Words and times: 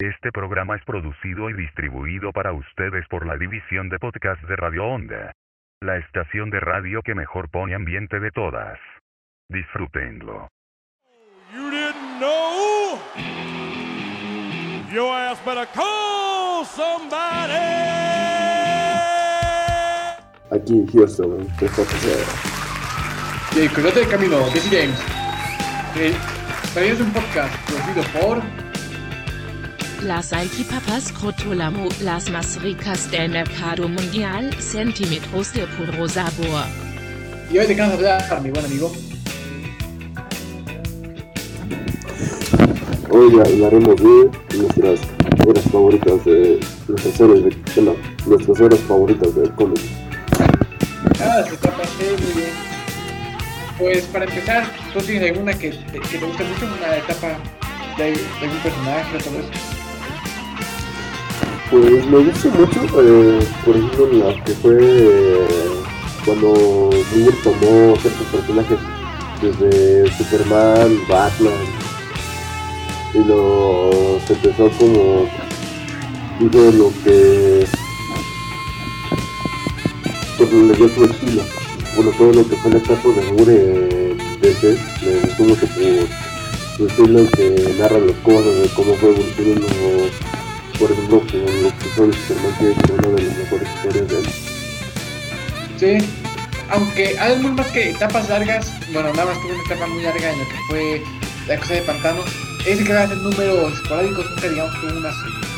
Este 0.00 0.30
programa 0.30 0.76
es 0.76 0.84
producido 0.84 1.50
y 1.50 1.54
distribuido 1.54 2.30
para 2.32 2.52
ustedes 2.52 3.04
por 3.08 3.26
la 3.26 3.36
división 3.36 3.88
de 3.88 3.98
podcast 3.98 4.40
de 4.42 4.54
Radio 4.54 4.84
Onda. 4.86 5.32
La 5.80 5.96
estación 5.96 6.50
de 6.50 6.60
radio 6.60 7.02
que 7.02 7.16
mejor 7.16 7.50
pone 7.50 7.74
ambiente 7.74 8.20
de 8.20 8.30
todas. 8.30 8.78
Disfrútenlo. 9.48 10.46
You 11.52 11.68
didn't 11.68 12.20
know? 12.20 13.00
Your 14.94 15.12
ass 15.16 15.44
better 15.44 15.66
call 15.74 16.64
somebody. 16.64 17.58
Aquí 20.52 20.74
en 20.74 20.86
Houston, 20.92 21.48
¿qué 21.58 21.68
fue 21.68 21.84
que 21.84 21.94
sea? 21.94 23.60
de 23.60 23.68
Coyote 23.70 23.98
de 23.98 24.06
Camino, 24.06 24.38
DC 24.54 24.70
Games. 24.70 25.04
Que 25.92 26.12
también 26.72 26.94
es 26.94 27.00
un 27.00 27.12
podcast 27.12 27.52
producido 27.66 28.04
por 28.20 28.67
Las 30.02 30.26
salchipapas 30.26 31.12
crotolamo, 31.12 31.88
las 32.02 32.30
más 32.30 32.62
ricas 32.62 33.10
del 33.10 33.32
mercado 33.32 33.88
mundial, 33.88 34.54
centímetros 34.60 35.52
de 35.52 35.66
puro 35.66 36.08
sabor. 36.08 36.64
Y 37.50 37.58
hoy 37.58 37.66
te 37.66 37.76
cansas 37.76 37.98
de 37.98 38.10
hablar, 38.10 38.42
mi 38.42 38.50
buen 38.50 38.64
amigo. 38.64 38.92
Hoy 43.10 43.40
hablaremos 43.40 43.96
de 43.96 44.30
nuestras 44.58 45.00
horas 45.44 45.64
favoritas 45.72 46.24
de 46.24 46.60
nuestras 46.86 47.20
horas 47.20 47.42
de 47.42 47.56
bueno, 47.74 47.96
nuestras 48.26 48.60
horas 48.60 48.78
favoritas 48.80 49.34
del 49.34 49.50
cómic. 49.54 49.80
Ah, 51.20 51.42
se 51.46 51.54
está 51.54 51.70
pasando 51.70 52.22
muy 52.22 52.32
bien. 52.34 52.50
Pues 53.78 54.04
para 54.06 54.26
empezar, 54.26 54.64
¿tú 54.92 55.00
tienes 55.00 55.32
alguna 55.32 55.52
que 55.54 55.70
te, 55.70 56.00
que 56.00 56.18
te 56.18 56.24
guste 56.24 56.44
mucho? 56.44 56.66
Una 56.66 56.96
etapa 56.96 57.36
de, 57.96 58.12
de 58.12 58.18
algún 58.42 58.58
personaje 58.62 59.16
o 59.16 59.18
todo 59.18 59.38
eso. 59.40 59.77
Pues 61.70 62.06
me 62.06 62.18
gusta 62.18 62.48
mucho, 62.48 62.80
eh, 63.02 63.46
por 63.62 63.76
ejemplo, 63.76 64.08
la 64.12 64.42
que 64.42 64.52
fue 64.52 64.78
eh, 64.80 65.46
cuando 66.24 66.88
Miller 67.14 67.34
tomó 67.44 67.94
ciertos 68.00 68.26
personajes 68.32 68.78
desde 69.42 70.10
Superman, 70.16 70.98
Batman, 71.06 71.52
y 73.12 73.18
los 73.18 74.30
empezó 74.30 74.70
como 74.78 75.28
hizo 76.40 76.72
lo 76.72 76.90
que 77.04 77.66
pues, 80.38 80.52
le 80.52 80.74
dio 80.74 80.88
su 80.88 81.04
estilo. 81.04 81.42
Bueno, 81.96 82.10
todo 82.16 82.32
lo 82.32 82.48
que 82.48 82.56
fue 82.56 82.70
el 82.70 82.76
etapa 82.78 83.08
de 83.08 83.32
Mure 83.32 84.16
me 84.40 85.20
gustó 85.20 85.44
mucho 85.44 85.66
por 85.66 86.78
su 86.78 86.86
estilo 86.86 87.30
que 87.32 87.74
narra 87.78 87.98
las 87.98 88.16
cosas, 88.18 88.54
de 88.62 88.70
cómo 88.74 88.94
fue 88.94 89.10
evolucionando 89.10 89.66
por 90.78 90.92
ejemplo, 90.92 91.20
con 91.20 91.62
lo 91.62 91.68
que 91.78 91.84
fue 91.96 92.06
el 92.06 92.14
Superman, 92.14 92.54
que 92.58 92.92
una 92.92 93.08
de 93.08 93.22
las 93.22 93.36
mejores 93.36 93.68
historias 93.68 94.08
de 94.08 94.18
él. 94.18 94.26
Sí. 95.78 96.08
Aunque 96.70 97.18
hay 97.18 97.38
muy 97.38 97.52
más 97.52 97.66
que 97.68 97.90
etapas 97.90 98.28
largas, 98.28 98.72
bueno, 98.92 99.10
nada 99.14 99.26
más 99.26 99.40
tuvo 99.40 99.54
una 99.54 99.62
etapa 99.64 99.86
muy 99.86 100.02
larga 100.02 100.30
en 100.30 100.38
lo 100.38 100.44
que 100.44 100.56
fue 100.68 101.02
la 101.48 101.58
cosa 101.58 101.74
de 101.74 101.82
pantano. 101.82 102.20
Ese 102.66 102.84
que 102.84 102.92
va 102.92 103.02
a 103.02 103.08
ser 103.08 103.16
números 103.16 103.72
esporádicos, 103.72 104.30
nunca 104.30 104.48
digamos 104.48 104.74
que 104.74 104.86
tuvo 104.86 104.98
una, 104.98 105.10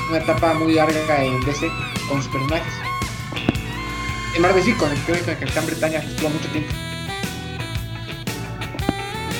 una 0.08 0.18
etapa 0.18 0.54
muy 0.54 0.74
larga 0.74 1.24
en 1.24 1.40
DC 1.40 1.68
con 2.08 2.22
sus 2.22 2.32
personajes. 2.32 2.72
En 4.36 4.42
Marvel 4.42 4.62
sí, 4.62 4.72
con 4.74 4.90
el 4.90 4.98
con 4.98 5.16
el 5.16 5.24
Capitán 5.24 5.66
Bretaña 5.66 5.98
estuvo 5.98 6.30
mucho 6.30 6.48
tiempo. 6.48 6.72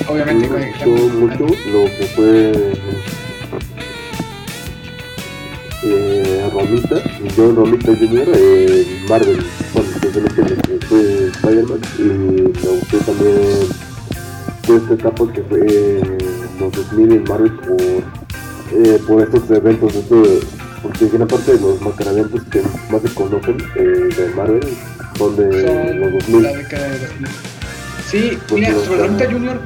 Obviamente 0.09 0.47
con 0.47 0.61
el 0.61 0.71
Capitán 0.73 1.19
mucho 1.19 1.47
lo 1.71 1.85
que 1.85 2.05
fue 2.15 2.51
eh, 5.83 6.49
Romita, 6.53 6.95
John 7.35 7.55
Romita 7.55 7.87
Jr. 7.95 8.27
eh, 8.35 9.05
Marvel, 9.09 9.39
bueno, 9.73 9.89
que 10.01 10.85
fue 10.87 11.27
Spider-Man, 11.27 11.79
y 11.97 12.01
me 12.01 12.51
gustó 12.51 12.97
también 12.99 13.39
toda 14.65 14.77
esta 14.79 14.93
etapa 14.93 15.33
que 15.33 15.41
fue 15.43 15.59
en 15.99 16.17
los 16.59 16.71
2000 16.73 17.11
en 17.13 17.23
Marvel 17.23 17.51
por, 17.53 17.81
eh, 17.81 18.99
por 19.07 19.21
estos 19.21 19.49
eventos, 19.51 19.95
esto 19.95 20.21
de- 20.21 20.39
porque 20.81 21.07
gran 21.09 21.27
parte 21.27 21.53
de 21.53 21.59
los 21.61 21.79
macroeventos 21.81 22.41
que 22.51 22.61
más 22.89 23.01
se 23.03 23.09
conocen 23.13 23.57
eh, 23.75 24.09
de 24.17 24.33
Marvel 24.35 24.61
son 25.17 25.35
de 25.35 25.51
Son 25.67 25.99
los 25.99 26.11
2000. 26.13 26.43
la 26.43 26.53
década 26.53 26.87
de 26.89 26.99
2000. 26.99 27.27
Sí, 28.09 28.37
Pues 28.47 28.61
mira, 28.61 28.73
sobre 28.85 29.03
Romita 29.07 29.25
Junior, 29.31 29.59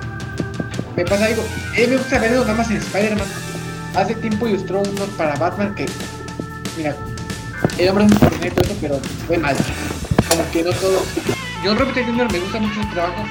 me 0.98 1.06
pasa 1.06 1.26
algo. 1.26 1.44
Eh, 1.78 1.88
me 1.90 1.98
gusta 1.98 2.20
verlo 2.20 2.42
nada 2.42 2.54
más 2.54 2.70
en 2.70 2.78
Spider-Man. 2.78 3.28
Hace 3.96 4.16
tiempo 4.16 4.48
ilustró 4.48 4.80
unos 4.82 5.10
para 5.18 5.36
Batman 5.36 5.74
que, 5.76 5.86
mira, 6.78 6.96
el 7.78 7.90
hombre 7.90 8.06
es 8.06 8.12
un 8.12 8.18
personaje 8.20 8.52
todo 8.52 8.76
pero 8.82 9.00
fue 9.28 9.38
mal. 9.38 9.56
Como 10.30 10.52
que 10.52 10.64
no 10.64 10.72
todo. 10.72 11.02
John 11.64 11.78
Romita 11.78 12.04
Jr. 12.04 12.32
me 12.32 12.40
gusta 12.40 12.60
mucho 12.60 12.82
su 12.82 12.88
trabajo, 12.90 13.24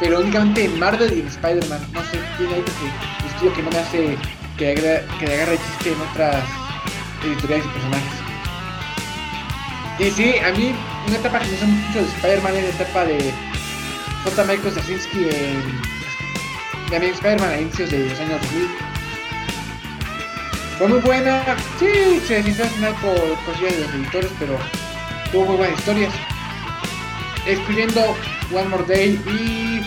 pero 0.00 0.20
únicamente 0.20 0.64
en 0.66 0.78
Marvel 0.78 1.12
y 1.16 1.20
en 1.20 1.26
Spider-Man. 1.28 1.80
No 1.92 2.00
sé, 2.04 2.18
tiene 2.36 2.54
algo 2.54 2.64
que 2.66 3.26
estilo 3.28 3.52
que 3.54 3.62
no 3.62 3.70
me 3.70 3.78
hace 3.78 4.18
que, 4.58 4.72
agra- 4.72 5.02
que 5.18 5.26
le 5.26 5.34
agarre 5.34 5.58
chiste 5.58 5.92
en 5.92 6.00
otras 6.10 6.44
editoriales 7.24 7.64
y 7.66 7.68
personajes. 7.70 8.12
Y 9.98 10.10
sí, 10.10 10.34
a 10.38 10.52
mí 10.52 10.74
una 11.06 11.16
etapa 11.16 11.38
que 11.38 11.44
me 11.46 11.50
gusta 11.52 11.66
mucho 11.66 11.98
de 12.00 12.04
Spider-Man 12.16 12.56
es 12.56 12.62
la 12.64 12.70
etapa 12.84 13.04
de 13.04 13.32
J. 14.24 14.44
Michael 14.44 14.70
Straczynski 14.72 15.24
en 15.30 15.80
también 16.90 17.14
Spider-Man 17.14 17.48
a 17.50 17.60
inicios 17.60 17.90
de 17.90 18.08
los 18.10 18.20
años 18.20 18.40
2000. 18.42 18.68
Fue 20.82 20.88
muy 20.88 20.98
buena, 20.98 21.44
sí, 21.78 22.20
se 22.26 22.42
desinfló 22.42 22.64
al 22.64 22.70
final 22.70 22.94
por 22.94 23.44
cosillas 23.44 23.76
de 23.76 23.82
los 23.82 23.94
editores, 23.94 24.30
pero 24.40 24.58
tuvo 25.30 25.44
muy 25.44 25.56
buenas 25.58 25.78
historias. 25.78 26.12
Escribiendo 27.46 28.00
One 28.52 28.64
More 28.68 28.84
Day 28.88 29.10
y 29.24 29.80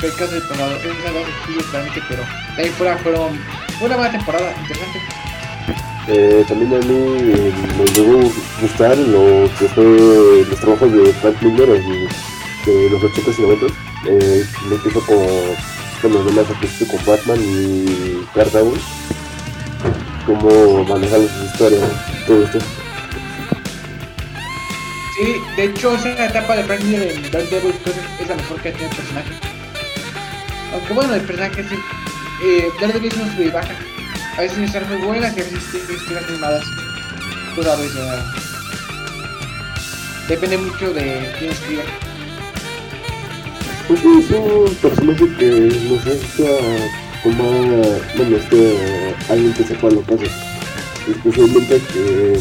Pecados 0.00 0.30
del 0.30 0.42
Pasado, 0.42 0.76
esas 0.76 1.14
dos 1.14 1.28
estudios 1.40 1.72
realmente, 1.72 2.00
pero 2.08 2.22
de 2.54 2.62
ahí 2.62 2.68
fuera 2.68 2.96
fueron 2.98 3.40
fue 3.76 3.88
una 3.88 3.96
buena 3.96 4.12
temporada, 4.12 4.54
interesante. 4.60 5.00
Eh, 6.06 6.44
también 6.46 6.74
a 6.74 6.78
mí 6.78 7.16
eh, 7.22 7.52
me 7.76 7.84
llegó 7.86 8.20
gustar 8.60 8.96
lo 8.98 9.50
que 9.58 9.66
fue 9.66 10.46
los 10.48 10.60
trabajos 10.60 10.92
de 10.92 11.12
Frank 11.14 11.42
Miller 11.42 11.70
de 11.70 12.90
los 12.90 13.02
80 13.02 13.30
y 13.36 13.42
90 13.42 13.66
eh, 14.06 14.46
lo 14.68 14.80
que 14.80 14.88
hizo 14.90 15.00
con 15.06 15.18
bueno 16.02 16.22
no 16.22 16.30
más 16.30 16.46
con 16.46 17.04
Batman 17.04 17.40
y 17.42 18.24
Daredevil 18.32 18.80
cómo 20.26 20.84
manejar 20.84 21.20
sus 21.20 21.52
historias 21.52 21.90
todo 22.26 22.44
esto 22.44 22.58
Sí, 25.16 25.36
de 25.54 25.64
hecho 25.64 25.94
esa 25.94 26.26
etapa 26.26 26.56
de 26.56 26.64
Frank 26.64 26.80
Miller 26.82 27.12
en 27.12 27.30
Daredevil 27.30 27.74
es 28.20 28.28
la 28.28 28.36
mejor 28.36 28.58
que 28.62 28.70
ha 28.70 28.72
tenido 28.72 28.90
el 28.90 28.96
personaje. 28.96 29.30
Aunque 30.72 30.92
bueno, 30.94 31.14
el 31.14 31.20
personaje 31.20 31.62
sí. 31.68 31.76
Eh, 32.42 32.68
Daredevil 32.80 33.12
es 33.12 33.18
una 33.18 33.34
sub 33.34 33.42
y 33.42 33.50
baja. 33.50 33.74
A 34.38 34.40
veces 34.40 34.58
historias 34.58 34.90
muy 34.90 35.06
buenas 35.06 35.36
y 35.36 35.40
a 35.40 35.44
veces 35.44 35.62
tiene 35.70 35.92
historias 35.92 36.30
muy 36.30 36.38
malas. 36.38 36.64
Tú 37.54 37.62
sabes, 37.62 37.92
depende 40.26 40.56
mucho 40.56 40.92
de 40.94 41.34
quién 41.38 41.50
escriba. 41.50 41.82
pues 43.88 44.00
es 44.00 44.30
un 44.30 44.74
personaje 44.76 45.36
que 45.36 45.50
no 45.90 46.02
sé 46.02 46.14
está 46.14 47.09
como 47.22 47.42
bueno 48.16 48.36
es 48.36 48.44
que 48.46 49.14
alguien 49.28 49.52
que 49.54 49.64
sepa 49.64 49.90
lo 49.90 50.02
que 50.04 50.14
hace 50.14 50.26
especialmente 51.10 51.80
que 51.92 52.38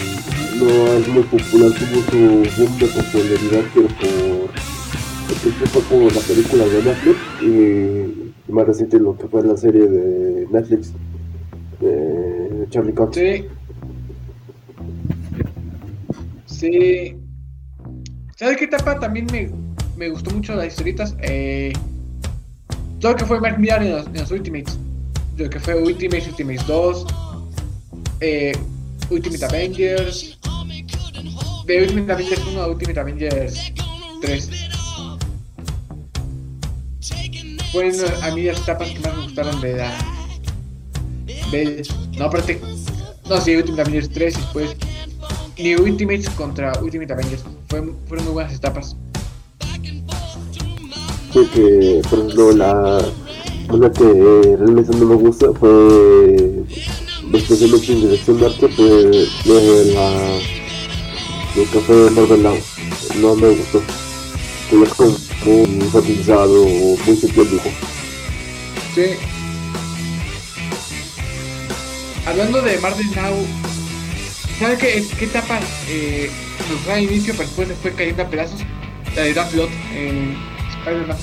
no 0.60 0.94
es 0.94 1.08
muy 1.08 1.24
popular 1.24 1.72
tuvo 1.72 2.02
su 2.10 2.62
boom 2.62 2.80
de 2.80 2.88
popularidad 2.88 3.64
pero 3.74 3.88
por 3.88 4.70
porque 5.28 5.66
fue 5.68 5.82
por 5.84 6.16
la 6.16 6.22
película 6.22 6.66
de 6.66 6.84
Netflix 6.84 7.18
y 7.42 8.52
más 8.52 8.68
reciente 8.68 9.00
lo 9.00 9.18
que 9.18 9.28
fue 9.28 9.44
la 9.44 9.58
serie 9.58 9.88
de 9.88 10.48
Netflix 10.52 10.92
de 11.80 12.68
Charlie 12.70 12.94
Cox 12.94 13.16
Sí. 13.16 13.46
Sí. 16.46 17.16
¿Sabes 18.36 18.58
qué 18.58 18.66
etapa 18.66 19.00
también 19.00 19.28
me, 19.32 19.50
me 19.98 20.10
gustó 20.10 20.32
mucho 20.32 20.56
las 20.56 20.68
historietas? 20.68 21.16
Eh, 21.22 21.72
todo 23.00 23.14
lo 23.14 23.18
que 23.18 23.26
fue 23.26 23.40
Mark 23.40 23.58
Millar 23.60 23.82
en 23.84 23.92
los, 24.14 24.32
Ultimates. 24.32 24.78
Lo 25.38 25.50
que 25.50 25.60
fue 25.60 25.76
Ultimates, 25.76 26.28
Ultimates 26.28 26.68
2, 26.68 27.06
eh, 28.20 28.58
Ultimate 29.10 29.46
Avengers, 29.46 30.38
de 31.66 31.84
Ultimate 31.84 32.14
Avengers 32.14 32.42
1 32.46 32.62
a 32.62 32.68
Ultimate 32.68 33.00
Avengers 33.00 33.74
3. 34.22 34.50
Fueron 37.72 38.24
a 38.24 38.32
mí 38.32 38.44
las 38.44 38.60
etapas 38.60 38.90
que 38.90 39.00
más 39.00 39.16
me 39.16 39.24
gustaron 39.24 39.62
de 39.62 39.76
la. 39.76 39.98
No, 42.18 42.26
aparte. 42.26 42.60
No, 43.30 43.40
sí, 43.40 43.56
Ultimate 43.56 43.82
Avengers 43.82 44.10
3 44.10 44.34
y 44.34 44.42
después. 44.42 44.76
New 45.58 45.84
Ultimates 45.84 46.30
contra 46.32 46.74
Ultimate 46.82 47.14
Avengers. 47.14 47.44
Fueron 47.68 47.96
muy 48.26 48.34
buenas 48.34 48.54
etapas. 48.54 48.96
Fue 51.32 51.48
que 51.50 52.02
por 52.10 52.20
ejemplo 52.20 52.52
la 52.52 53.02
una 53.72 53.92
que 53.92 54.04
realmente 54.04 54.98
no 54.98 55.06
me 55.06 55.16
gusta 55.16 55.48
fue 55.60 56.66
especialmente 57.34 57.92
en 57.92 58.02
dirección 58.02 58.40
de 58.40 58.46
arte, 58.46 58.68
fue 58.70 59.28
lo 59.46 59.56
de 59.56 59.94
la, 59.94 60.12
lo 61.56 61.72
que 61.72 61.80
fue 61.80 62.10
Marvel 62.12 62.44
Now. 62.44 62.58
No 63.22 63.36
me 63.36 63.50
gustó. 63.50 63.82
Que 64.70 64.84
es 64.84 64.94
como 64.94 65.18
muy 65.46 65.82
enfatizado 65.82 66.64
o 66.64 66.98
muy 67.06 67.16
científico. 67.16 67.70
Sí. 68.96 69.04
Hablando 72.26 72.62
de 72.62 72.78
Marvel 72.80 73.08
Now, 73.16 73.36
¿sabes 74.60 74.80
qué, 74.80 75.06
qué 75.18 75.26
etapa 75.26 75.60
eh, 75.88 76.30
nos 76.72 76.86
da 76.86 77.00
inicio, 77.00 77.34
pero 77.36 77.48
después 77.48 77.70
fue 77.82 77.94
cayendo 77.94 78.24
a 78.24 78.30
pedazos? 78.30 78.62
La 79.16 79.24
de 79.24 79.34
Dark 79.34 79.54
Lot 79.56 79.70
en 79.96 80.38
Spider-Man. 80.80 81.18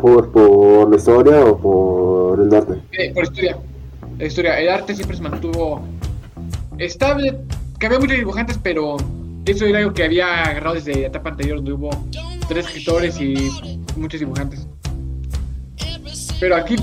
¿Por, 0.00 0.30
¿Por 0.32 0.90
la 0.90 0.96
historia 0.96 1.44
o 1.44 1.58
por 1.58 2.40
el 2.40 2.54
arte? 2.54 2.74
Eh, 2.92 3.12
por 3.14 3.24
historia. 3.24 3.58
La 4.18 4.26
historia. 4.26 4.60
El 4.60 4.68
arte 4.68 4.94
siempre 4.94 5.16
se 5.16 5.22
mantuvo 5.22 5.82
estable. 6.78 7.38
Que 7.78 7.86
había 7.86 7.98
muchos 7.98 8.16
dibujantes, 8.16 8.58
pero 8.62 8.96
eso 9.46 9.64
era 9.66 9.78
algo 9.78 9.92
que 9.92 10.04
había 10.04 10.44
agarrado 10.44 10.74
desde 10.74 11.00
la 11.00 11.06
etapa 11.08 11.30
anterior, 11.30 11.56
donde 11.56 11.72
hubo 11.72 11.90
tres 12.48 12.66
escritores 12.66 13.20
y 13.20 13.80
muchos 13.96 14.20
dibujantes. 14.20 14.66
Pero 16.40 16.56
aquí 16.56 16.76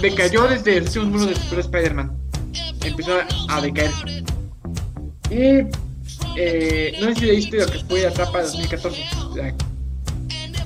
decayó 0.00 0.46
desde 0.46 0.78
el 0.78 0.84
último 0.84 1.04
número 1.06 1.26
de 1.26 1.36
Super 1.36 1.58
Spider-Man. 1.60 2.16
Empezó 2.84 3.12
a 3.48 3.60
decaer. 3.60 3.90
Y 5.30 5.66
eh, 6.36 6.96
no 7.00 7.08
sé 7.08 7.14
si 7.14 7.20
leíste 7.26 7.58
lo 7.58 7.66
que 7.66 7.78
fue 7.80 8.02
la 8.02 8.08
etapa 8.08 8.38
de 8.38 8.44
2014. 8.44 9.02
La, 9.36 9.54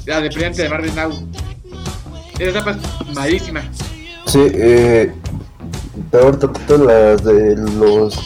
la 0.07 0.21
de 0.21 0.29
Presidente 0.29 0.63
de 0.63 0.69
Marvel 0.69 0.95
Now. 0.95 1.29
Esa 2.39 2.51
etapa 2.51 2.71
es 2.73 3.15
malísima. 3.15 3.63
Sí, 4.27 4.41
eh, 4.55 5.13
peor 6.11 6.39
tantito 6.39 6.79
las 6.79 7.23
de 7.25 7.57
los 7.57 8.17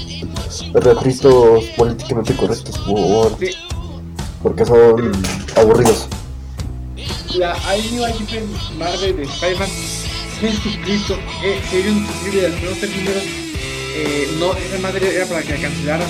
refritos 0.74 1.64
políticamente 1.76 2.34
correctos 2.36 2.78
por, 2.78 3.38
Sí, 3.38 3.50
porque 4.42 4.64
son 4.64 5.12
aburridos. 5.56 6.08
la 7.36 7.56
New 7.90 8.04
Different 8.18 8.50
Marvel 8.78 9.16
de 9.16 9.22
Spider-Man. 9.24 9.68
Jesucristo, 10.40 11.16
eh, 11.44 11.60
sería 11.70 11.90
imposible 11.92 12.42
de 12.42 12.48
los 12.60 12.78
primeros. 12.78 13.22
Eh, 13.96 14.28
no, 14.38 14.52
esa 14.54 14.78
madre 14.80 15.14
era 15.16 15.26
para 15.26 15.42
que 15.42 15.52
la 15.54 15.60
cancelaran. 15.60 16.08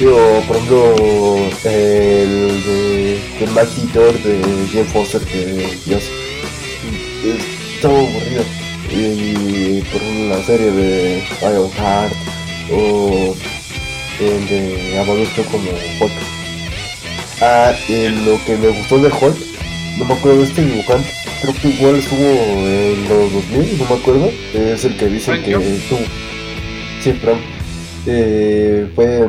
Sí, 0.00 0.06
o 0.06 0.40
por 0.48 0.56
ejemplo 0.56 1.36
el 1.64 2.64
de, 2.64 3.20
de 3.38 3.46
Mighty 3.48 3.82
Thor 3.92 4.14
de 4.22 4.40
Jane 4.72 4.88
Foster 4.94 5.20
que 5.20 5.76
Dios 5.84 6.04
estaba 7.74 7.98
aburrido. 7.98 8.42
Y 8.90 9.82
por 9.82 10.00
ejemplo 10.00 10.36
la 10.38 10.42
serie 10.42 10.70
de 10.70 11.22
Ironheart 11.42 12.14
o 12.72 13.36
el 14.20 14.48
de 14.48 14.98
Amadeus 15.00 15.28
como 15.50 15.68
Hulk. 15.68 16.12
Ah, 17.42 17.74
y 17.86 18.08
lo 18.24 18.42
que 18.46 18.56
me 18.56 18.68
gustó 18.68 19.00
de 19.00 19.08
Hulk, 19.08 19.36
no 19.98 20.04
me 20.06 20.14
acuerdo 20.14 20.38
de 20.38 20.44
este 20.44 20.64
dibujante, 20.64 21.10
creo 21.42 21.54
que 21.60 21.68
igual 21.68 21.96
estuvo 21.96 22.24
en 22.24 23.06
los 23.06 23.32
2000, 23.34 23.78
no 23.78 23.84
me 23.84 24.00
acuerdo, 24.00 24.30
es 24.54 24.82
el 24.82 24.96
que 24.96 25.08
dicen 25.08 25.42
que 25.42 25.50
estuvo. 25.50 26.00
Sí, 27.02 27.12
Frank. 27.12 27.40
Eh, 28.06 28.90
fue 28.94 29.28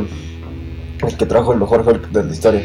el 1.07 1.18
que 1.18 1.25
trajo 1.25 1.53
el 1.53 1.59
mejor 1.59 1.88
Hulk 1.88 2.09
de 2.09 2.24
la 2.24 2.31
historia. 2.31 2.62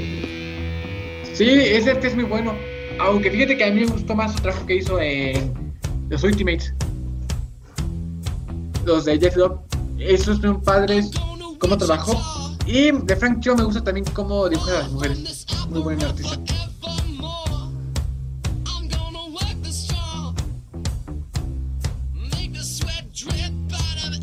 Sí, 1.33 1.49
ese 1.49 1.91
arte 1.91 2.09
es 2.09 2.15
muy 2.15 2.25
bueno. 2.25 2.55
Aunque 2.99 3.31
fíjate 3.31 3.57
que 3.57 3.65
a 3.65 3.71
mí 3.71 3.81
me 3.81 3.87
gustó 3.87 4.15
más 4.15 4.33
su 4.33 4.39
trabajo 4.39 4.65
que 4.67 4.77
hizo 4.77 5.01
en 5.01 5.75
los 6.09 6.23
Ultimates. 6.23 6.75
Los 8.85 9.05
de 9.05 9.19
Jeff 9.19 9.37
Love. 9.37 9.59
Esos 9.99 10.39
son 10.39 10.61
padres, 10.63 11.11
cómo 11.59 11.77
trabajó. 11.77 12.57
Y 12.67 12.91
de 12.91 13.17
Frank 13.17 13.41
Cho 13.41 13.55
me 13.55 13.65
gusta 13.65 13.83
también 13.83 14.07
cómo 14.13 14.49
dibuja 14.49 14.77
a 14.77 14.79
las 14.81 14.91
mujeres. 14.91 15.47
Muy 15.69 15.83
buen 15.83 16.03
artista. 16.03 16.39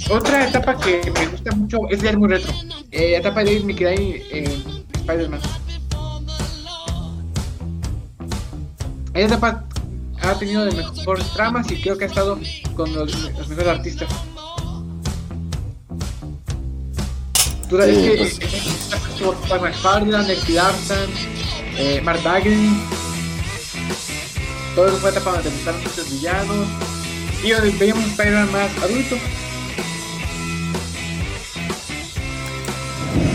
Otra 0.09 0.47
etapa 0.47 0.77
que 0.77 1.11
me 1.11 1.27
gusta 1.27 1.55
mucho 1.55 1.77
es 1.89 2.01
de 2.01 2.17
muy 2.17 2.29
retro. 2.29 2.53
Eh, 2.93 3.15
etapa 3.17 3.43
de 3.43 3.59
Day 3.59 4.23
en 4.31 4.45
Spider-Man. 4.93 5.41
Esa 9.15 9.25
etapa 9.25 9.65
ha 10.21 10.37
tenido 10.37 10.63
de 10.65 10.75
mejores 10.75 11.27
tramas 11.33 11.71
y 11.71 11.81
creo 11.81 11.97
que 11.97 12.03
ha 12.03 12.07
estado 12.07 12.39
con 12.75 12.93
los, 12.93 13.11
los 13.31 13.47
mejores 13.47 13.67
artistas. 13.67 14.09
Tú 17.67 17.77
sabes 17.77 17.97
Sí, 17.97 18.03
que 18.03 18.17
pues. 18.17 18.39
Nick 20.27 20.49
Larson, 20.49 21.09
eh, 21.77 21.99
Mark. 22.03 22.21
Todo 24.75 24.87
eso 24.87 24.97
fue 24.97 25.09
etapa 25.09 25.31
donde 25.31 25.49
gustaron 25.49 25.81
muchos 25.81 26.11
villanos. 26.11 26.67
Y 27.43 27.49
donde 27.49 27.71
veíamos 27.71 28.03
un 28.03 28.11
Spider-Man 28.11 28.51
más 28.51 28.83
adulto. 28.83 29.15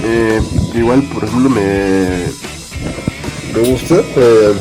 Eh, 0.04 0.40
igual, 0.74 1.02
por 1.12 1.24
ejemplo, 1.24 1.50
me, 1.50 2.26
me 3.54 3.68
gusta 3.68 3.96
eh, 4.16 4.52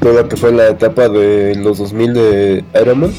todo 0.00 0.12
lo 0.12 0.28
que 0.28 0.36
fue 0.36 0.52
la 0.52 0.68
etapa 0.68 1.08
de 1.08 1.54
los 1.56 1.78
2000 1.78 2.14
de 2.14 2.64
Iron 2.80 3.00
Man, 3.00 3.12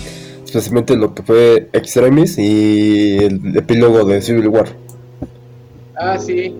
especialmente 0.43 0.95
lo 0.95 1.13
que 1.13 1.23
fue 1.23 1.69
Extremis 1.73 2.37
y 2.37 3.17
el 3.17 3.57
epílogo 3.57 4.05
de 4.05 4.21
Civil 4.21 4.47
War. 4.47 4.67
Ah, 5.95 6.17
sí. 6.17 6.55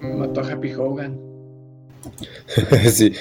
Mató 0.00 0.40
a 0.40 0.52
Happy 0.52 0.72
Hogan. 0.72 1.18
sí, 2.90 3.12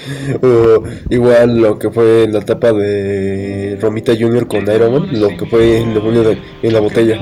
o 0.42 0.84
igual 1.10 1.62
lo 1.62 1.78
que 1.78 1.90
fue 1.92 2.28
la 2.28 2.40
etapa 2.40 2.72
de 2.72 3.78
Romita 3.82 4.14
Jr. 4.18 4.48
con 4.48 4.64
Iron 4.72 4.94
Man, 4.94 5.20
lo 5.20 5.30
que 5.30 5.46
fue 5.46 5.82
el 5.82 5.94
demonio 5.94 6.24
de, 6.24 6.38
en 6.64 6.74
la 6.74 6.80
botella. 6.80 7.20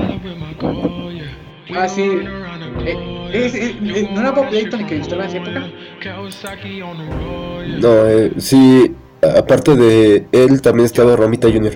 Ah, 1.76 1.88
sí. 1.88 2.02
Eh, 2.84 3.30
es- 3.32 3.54
es- 3.54 3.70
eh, 3.82 4.08
¿No 4.12 4.20
era 4.20 4.30
Bob 4.30 4.50
Layton 4.50 4.80
el 4.80 4.86
que 4.86 4.94
ilustraba 4.96 5.24
en 5.24 5.30
esa 5.30 5.38
época? 5.38 5.66
No, 7.80 8.06
eh, 8.06 8.32
sí, 8.38 8.94
aparte 9.36 9.74
de 9.76 10.26
él 10.32 10.62
también 10.62 10.86
estaba 10.86 11.14
Romita 11.16 11.48
Jr. 11.50 11.72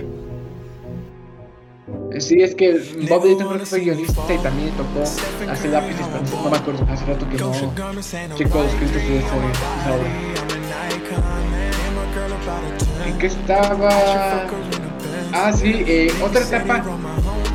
Eh, 2.11 2.21
Sí, 2.21 2.41
es 2.41 2.53
que 2.55 2.73
Bob 3.09 3.25
Layton 3.25 3.47
creo 3.47 3.59
que 3.59 3.65
fue 3.65 3.79
guionista 3.79 4.33
y 4.33 4.37
también 4.37 4.69
tocó 4.71 5.01
hacer 5.51 5.69
lápices, 5.71 6.05
pero 6.07 6.43
no 6.43 6.49
me 6.49 6.57
acuerdo. 6.57 6.85
Hace 6.89 7.05
rato 7.05 7.27
que 7.29 7.37
no 7.37 7.51
checo 8.35 8.59
los 8.59 8.67
escritos 8.73 8.93
de 8.95 9.17
esa 9.17 9.27
esa 9.27 9.35
obra. 9.35 10.09
¿En 13.07 13.17
qué 13.17 13.27
estaba? 13.27 13.89
Ah, 15.33 15.51
sí, 15.51 15.83
eh, 15.87 16.11
otra 16.23 16.41
etapa 16.41 16.83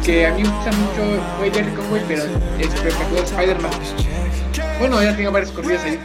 que 0.09 0.25
a 0.25 0.33
mí 0.33 0.43
me 0.43 0.49
gusta 0.49 0.73
mucho 0.73 1.23
fue 1.37 1.51
Jerry 1.51 1.71
Conway, 1.73 2.03
pero 2.09 2.23
es 2.59 2.73
espectacular 2.73 3.25
Spider-Man. 3.25 3.71
Bueno, 4.79 5.03
ya 5.03 5.15
tengo 5.15 5.31
varias 5.31 5.53
corridas 5.53 5.85
ahí. 5.85 5.99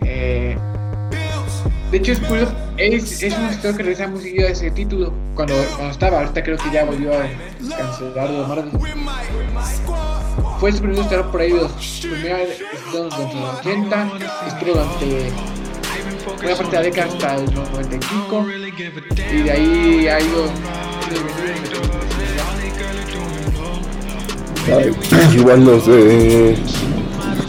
Eh, 0.00 0.56
de 1.92 1.96
hecho, 1.96 2.12
es 2.12 2.18
curioso, 2.18 2.52
es, 2.76 3.22
es 3.22 3.38
un 3.38 3.44
escritor 3.44 3.76
que 3.76 3.82
regresa 3.84 4.08
muy 4.08 4.22
seguido 4.22 4.48
a 4.48 4.50
ese 4.50 4.72
título 4.72 5.12
cuando, 5.36 5.54
cuando 5.76 5.92
estaba. 5.92 6.18
Ahorita 6.18 6.42
creo 6.42 6.56
que 6.56 6.68
ya 6.72 6.84
volvió 6.84 7.12
a 7.12 7.28
cancelar 7.76 8.28
de 8.28 8.38
Marvel. 8.44 8.70
Fue 10.58 10.72
su 10.72 10.80
primer 10.80 11.40
ahí 11.40 11.52
de 11.52 11.58
los 11.58 11.72
primeros 12.00 12.48
durante 12.92 13.34
los 13.36 13.58
80, 13.60 14.12
estuvo 14.48 14.72
durante 14.72 15.32
buena 16.42 16.56
parte 16.56 16.70
de 16.70 16.76
la 16.76 16.82
década 16.82 17.06
hasta 17.06 17.36
el 17.36 17.54
95 17.54 18.46
y 19.32 19.42
de 19.42 19.50
ahí 19.52 20.08
ha 20.08 20.20
ido 20.20 20.48
Ay, 24.70 24.92
igual 25.34 25.64
los 25.64 25.86
de 25.86 26.56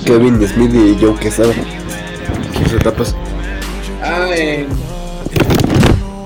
Kevin 0.06 0.48
Smith 0.48 0.74
y 0.74 0.98
Joe 1.00 1.16
Quesada. 1.20 1.54
Sus 2.64 2.74
etapas. 2.74 3.16
Ah, 4.02 4.30
en. 4.36 4.68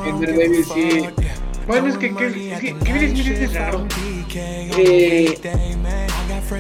En 0.05 0.19
Daredevil, 0.19 0.65
sí. 0.65 1.05
Bueno, 1.67 1.88
es 1.88 1.97
que 1.97 2.13
Kevin 2.13 3.17
Smith 3.17 3.27
es 3.27 3.53
raro. 3.53 3.88
Eh, 4.35 5.39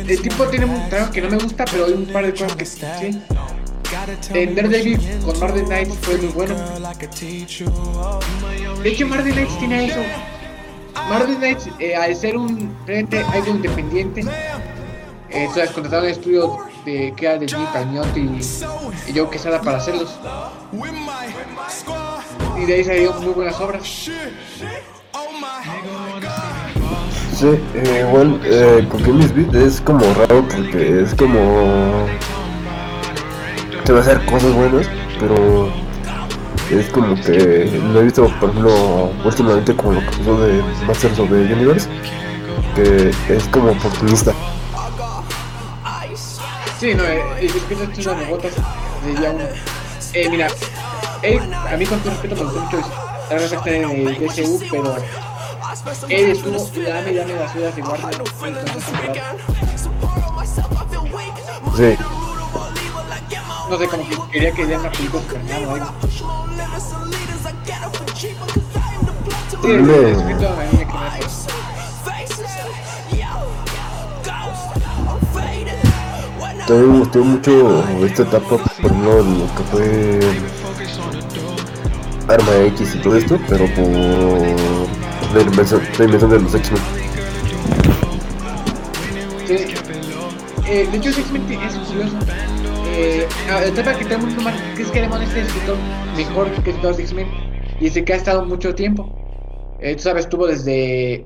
el 0.07 0.21
tipo 0.21 0.45
tiene 0.45 0.65
un 0.65 0.89
trabajo 0.89 1.11
que 1.11 1.21
no 1.21 1.29
me 1.29 1.37
gusta, 1.37 1.65
pero 1.65 1.85
hay 1.85 1.93
un 1.93 2.05
par 2.05 2.25
de 2.25 2.31
cosas 2.31 2.55
que 2.55 2.65
sí. 2.65 2.81
En 4.33 4.55
Daredevil 4.55 4.99
con 5.23 5.39
Marvel 5.39 5.65
Knights 5.65 5.97
fue 6.01 6.17
muy 6.17 6.27
bueno. 6.29 6.55
De 8.81 8.89
hecho, 8.89 9.07
Marvel 9.07 9.33
Knights 9.33 9.59
tiene 9.59 9.85
eso. 9.85 9.99
Marvel 11.09 11.37
Knights, 11.37 11.69
eh, 11.79 11.95
al 11.95 12.15
ser 12.15 12.37
un 12.37 12.75
frente 12.85 13.19
algo 13.33 13.47
independiente, 13.49 14.21
eh, 14.21 14.25
entonces 15.45 15.71
contrataron 15.71 16.09
estudio 16.09 16.59
de, 16.85 17.13
que 17.15 17.25
era 17.25 17.37
de 17.37 17.47
Jimmy 17.47 17.65
Palmiotti 17.73 18.19
y, 18.19 19.11
y 19.11 19.17
Joe 19.17 19.29
Quesada 19.29 19.61
para 19.61 19.77
hacerlos. 19.77 20.19
y 22.57 22.65
de 22.65 22.73
ahí 22.73 22.83
salieron 22.83 23.23
muy 23.23 23.33
buenas 23.33 23.59
obras. 23.59 24.09
Sí, 27.43 27.47
eh, 27.73 28.05
igual 28.07 28.39
eh, 28.45 28.87
con 28.89 29.03
Kim 29.03 29.21
Smith 29.21 29.53
es 29.55 29.81
como 29.81 30.01
raro 30.13 30.47
porque 30.47 31.01
es 31.01 31.15
como. 31.15 32.07
Te 33.83 33.91
va 33.91 33.99
a 33.99 34.01
hacer 34.01 34.23
cosas 34.25 34.53
buenas, 34.53 34.87
pero 35.19 35.73
es 36.71 36.89
como 36.89 37.15
que 37.15 37.69
lo 37.91 38.01
he 38.01 38.03
visto, 38.03 38.27
por 38.39 38.49
ejemplo, 38.49 39.11
últimamente 39.23 39.75
como 39.75 39.93
lo 39.93 39.99
que 39.99 40.05
pasó 40.17 40.41
de 40.41 40.63
Masters 40.87 41.19
of 41.19 41.29
the 41.29 41.35
Universe, 41.35 41.87
que 42.75 43.11
es 43.29 43.43
como 43.49 43.71
oportunista. 43.71 44.33
Sí, 46.79 46.93
no, 46.95 47.03
eh, 47.03 47.21
el 47.39 47.45
espíritu 47.45 47.99
es 47.99 48.07
una 48.07 48.19
de 48.19 48.25
botas 48.25 48.53
de 49.05 49.15
día 49.15 49.31
uno. 49.31 49.43
Eh, 50.13 50.29
mira, 50.29 50.47
él, 51.21 51.39
a 51.53 51.77
mí 51.77 51.85
con 51.85 51.99
todo 51.99 52.11
respeto 52.11 52.35
me 52.35 52.43
gustó 52.43 52.59
mucho 52.59 53.03
la 53.29 53.35
verdad 53.35 53.53
está 53.53 53.71
en 53.71 54.07
el 54.07 54.15
DCU, 54.19 54.59
pero 54.69 54.95
él 56.09 56.29
estuvo 56.31 56.57
dame 56.87 57.11
y 57.11 57.15
dame 57.15 57.33
las 57.33 57.55
vidas 57.55 57.75
de 57.75 57.81
Warner 57.81 58.13
en 58.13 58.53
toda 58.53 58.77
esa 58.77 58.91
temporada. 58.91 59.35
Sí, 61.75 61.97
No 63.73 63.79
sé, 63.79 63.87
como 63.87 64.07
que 64.07 64.15
quería 64.31 64.51
que 64.51 64.65
dieran 64.67 64.81
una 64.81 64.91
película 64.91 65.23
Superman 65.23 65.65
o 65.65 65.71
algo. 65.73 65.87
Sí, 68.15 68.27
el 69.63 69.81
Me- 69.81 70.11
espíritu 70.11 70.45
a 70.45 70.49
mí 70.51 70.77
me 70.77 70.85
también 76.67 76.91
me 76.91 76.99
gustó 76.99 77.23
mucho 77.23 77.83
esta 78.05 78.21
etapa, 78.21 78.47
por 78.47 78.61
ejemplo, 78.61 79.23
lo 79.23 79.55
que 79.55 79.63
fue 79.71 80.19
Arma 82.27 82.55
X 82.67 82.93
y 82.93 82.99
todo 82.99 83.17
esto, 83.17 83.39
pero 83.49 83.65
por 83.73 83.87
la 85.35 85.41
invención, 85.41 85.81
la 85.97 86.05
invención 86.05 86.29
de 86.29 86.39
los 86.41 86.53
X-Men. 86.53 86.81
Sí. 89.47 89.73
Eh, 90.67 90.87
de 90.91 90.97
hecho, 90.97 91.09
X-Men 91.09 91.51
es 91.53 91.73
curioso. 91.73 92.17
Eh, 92.95 93.27
ah, 93.49 93.59
la 93.59 93.67
etapa 93.67 93.97
que 93.97 94.05
tenemos 94.05 94.35
más 94.43 94.53
es 94.77 94.91
que 94.91 95.01
Demon 95.01 95.19
es 95.23 95.33
el 95.33 95.47
escritor 95.47 95.77
mejor 96.15 96.51
que 96.63 96.73
todos 96.73 96.97
los 96.97 96.99
X-Men 96.99 97.27
y 97.79 97.85
dice 97.85 98.05
que 98.05 98.13
ha 98.13 98.17
estado 98.17 98.45
mucho 98.45 98.75
tiempo. 98.75 99.09
Eh, 99.79 99.95
tú 99.95 100.03
sabes, 100.03 100.25
estuvo 100.25 100.45
desde 100.45 101.25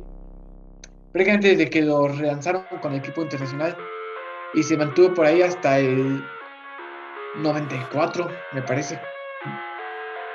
prácticamente 1.11 1.49
desde 1.49 1.69
que 1.69 1.81
lo 1.81 2.07
relanzaron 2.07 2.63
con 2.81 2.93
el 2.93 2.99
equipo 2.99 3.21
internacional 3.21 3.75
y 4.53 4.63
se 4.63 4.77
mantuvo 4.77 5.13
por 5.13 5.25
ahí 5.25 5.41
hasta 5.41 5.77
el 5.79 6.23
94, 7.39 8.29
me 8.53 8.61
parece. 8.61 8.97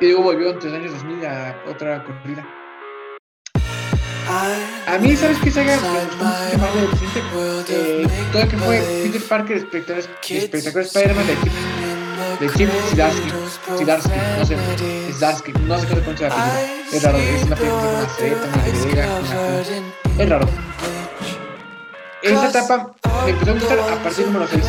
Y 0.00 0.08
luego 0.08 0.24
volvió 0.24 0.50
entre 0.50 0.68
los 0.68 0.78
años 0.80 0.92
2000 0.92 1.26
a 1.26 1.56
otra 1.66 2.04
corrida. 2.04 2.46
A 4.32 4.98
mí, 4.98 5.14
¿sabes 5.14 5.38
qué 5.44 5.50
saga 5.50 5.76
me 5.76 6.04
gustó 6.04 6.24
mucho 6.24 6.58
más 6.58 6.74
de 6.74 6.86
reciente? 6.86 7.22
Eh, 7.68 8.06
todo 8.32 8.42
lo 8.44 8.48
que 8.48 8.56
fue 8.56 8.80
Peter 9.04 9.22
Parker, 9.28 9.56
espectacular, 9.58 10.10
espectacular 10.30 10.86
Spider-Man 10.86 11.26
de 11.26 11.36
Chip, 11.42 11.52
de 12.40 12.50
Chip 12.56 12.70
Zdarsky, 12.92 13.30
Zdarsky, 13.84 14.10
no 14.38 14.46
sé, 14.46 14.56
Zdarsky, 15.12 15.52
no 15.52 15.78
sé 15.78 15.86
cómo 15.86 15.96
se 15.96 16.02
pronuncia 16.02 16.28
la 16.28 16.34
película. 16.34 16.62
Es 16.92 17.02
raro, 17.02 17.18
es 17.18 17.42
una 17.44 17.56
película 17.56 17.82
con 17.82 17.94
una 17.94 18.08
Z, 18.08 18.36
una 18.54 18.68
Y, 18.68 18.70
una. 18.92 20.22
Es 20.22 20.28
raro. 20.28 20.48
Esa 22.22 22.48
etapa 22.48 22.94
me 23.24 23.30
empezó 23.30 23.50
a 23.50 23.54
gustar 23.54 23.78
a 23.80 24.02
partir 24.02 24.24
del 24.24 24.32
número 24.32 24.50
6, 24.50 24.64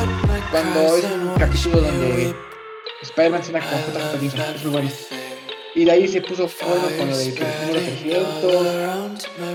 cuando 0.52 0.98
es 0.98 1.04
un 1.06 1.36
capítulo 1.38 1.82
donde 1.82 2.36
Spider-Man 3.02 3.44
se 3.44 3.52
una 3.52 3.60
con. 3.62 3.80
Johnson, 4.20 4.56
es 4.56 4.64
muy 4.64 4.72
bueno. 4.72 4.90
Y 5.76 5.86
de 5.86 5.92
ahí 5.92 6.08
se 6.08 6.22
puso 6.22 6.48
bueno 6.64 6.84
con 7.00 7.10
lo 7.10 7.18
300, 7.18 7.42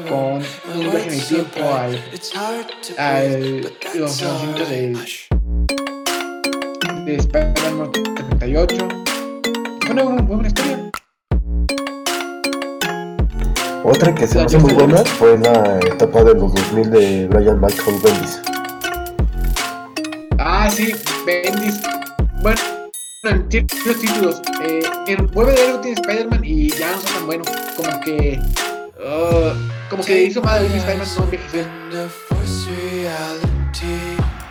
con 0.09 0.43
un 0.75 0.91
viaje 0.91 1.07
en 1.07 1.15
el 1.15 1.25
tiempo 1.25 1.61
al, 1.73 2.03
al 2.97 3.61
los 3.95 4.21
conocimientos 4.21 4.69
de, 4.69 4.97
de 7.05 7.17
Spider-Man 7.17 7.93
38. 7.93 8.89
Fue 9.81 9.93
una 9.93 10.05
muy 10.05 10.23
buena 10.23 10.49
historia. 10.49 10.91
Otra 13.85 14.13
que 14.13 14.27
se 14.27 14.39
me 14.39 14.45
hace 14.45 14.59
muy 14.59 14.75
buena 14.75 15.05
fue 15.05 15.39
la 15.39 15.79
etapa 15.79 16.25
de 16.25 16.35
los 16.35 16.53
2000 16.53 16.91
de 16.91 17.29
Brian 17.29 17.61
Michael 17.61 17.97
Bendis. 18.03 18.43
Ah, 20.39 20.69
sí, 20.69 20.97
Bendis. 21.25 21.81
Bueno, 22.43 22.78
ciertos 23.23 24.01
títulos. 24.01 24.43
Eh, 24.63 24.81
en 25.09 25.27
Vuelve 25.29 25.53
de 25.53 25.63
algo 25.67 25.81
tiene 25.81 26.01
Spider-Man 26.01 26.45
y 26.45 26.71
ya 26.71 26.93
no 26.93 26.99
está 26.99 27.15
tan 27.15 27.27
bueno. 27.27 27.45
Como 27.77 28.01
que. 28.01 28.39
ah, 29.05 29.55
como 29.91 30.05
que 30.05 30.25
hizo 30.25 30.41
mal 30.43 30.63
a 30.63 30.67
Spider-Man 30.67 31.09
no 31.17 31.25
envejecer. 31.25 31.67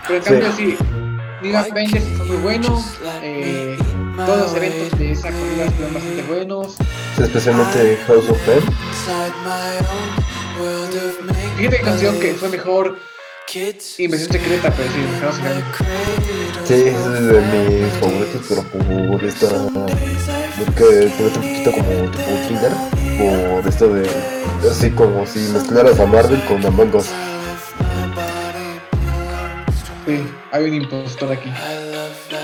Pero 0.07 0.17
en 0.17 0.23
cambio, 0.23 0.51
sí. 0.53 0.77
New 1.41 1.55
Avengers 1.55 2.05
fue 2.17 2.25
muy 2.25 2.37
bueno. 2.37 2.83
Eh, 3.21 3.77
todos 4.17 4.39
los 4.39 4.55
eventos 4.55 4.99
de 4.99 5.11
esa 5.11 5.31
corrida 5.31 5.71
fueron 5.71 5.93
bastante 5.93 6.21
buenos. 6.23 6.75
Especialmente 7.19 7.99
House 8.07 8.29
of 8.29 8.49
M. 8.49 8.61
Fíjate 11.57 11.77
que 11.77 11.83
canción 11.83 12.19
que 12.19 12.33
fue 12.33 12.49
mejor 12.49 12.97
Inversión 13.97 14.31
secreta, 14.33 14.73
pero 14.75 14.89
sí, 14.91 15.25
of 15.25 15.39
M. 15.39 15.63
Sí, 16.65 16.73
es 16.73 17.27
de 17.27 17.39
mis 17.39 17.93
favoritos, 17.93 18.45
pero 18.49 18.61
por 19.09 19.23
esta. 19.23 19.47
Porque 20.57 20.83
te 20.83 21.23
mete 21.23 21.39
un 21.39 21.45
poquito 21.45 21.71
como 21.71 22.11
tipo 22.11 22.31
thriller. 22.45 22.71
Por 23.17 23.67
esto 23.67 23.93
de. 23.93 24.09
Así 24.69 24.91
como 24.91 25.25
si 25.25 25.39
mezclaras 25.39 25.97
a 25.97 26.05
Marvel 26.05 26.43
con 26.43 26.65
Among 26.65 26.95
Us. 26.95 27.05
Sí, 30.05 30.23
hay 30.51 30.63
un 30.65 30.73
impostor 30.73 31.31
aquí. 31.31 31.49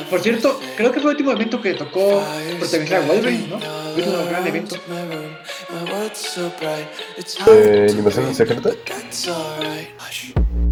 Por 0.09 0.21
cierto, 0.21 0.59
creo 0.77 0.91
que 0.93 1.01
fue 1.01 1.11
el 1.11 1.17
último 1.17 1.31
evento 1.33 1.61
que 1.61 1.73
tocó 1.73 2.23
protagonizar 2.59 3.03
a 3.03 3.05
Wolverine, 3.05 3.47
¿no? 3.47 3.59
Fue 3.59 4.03
un 4.03 4.29
gran 4.29 4.47
evento. 4.47 4.77
Eh, 7.47 7.87
¿En 7.89 7.97
Inversión 7.97 8.33
Secreta? 8.33 8.69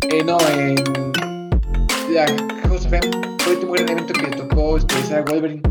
Eh, 0.09 0.23
no, 0.25 0.37
en 0.51 0.75
la 2.13 2.25
of 2.85 2.93
M 2.93 3.11
fue 3.39 3.53
el 3.53 3.57
último 3.57 3.73
gran 3.73 3.89
evento 3.89 4.13
que 4.13 4.27
tocó 4.27 4.77
protagonizar 4.77 5.13
a 5.13 5.21
Wolverine. 5.21 5.61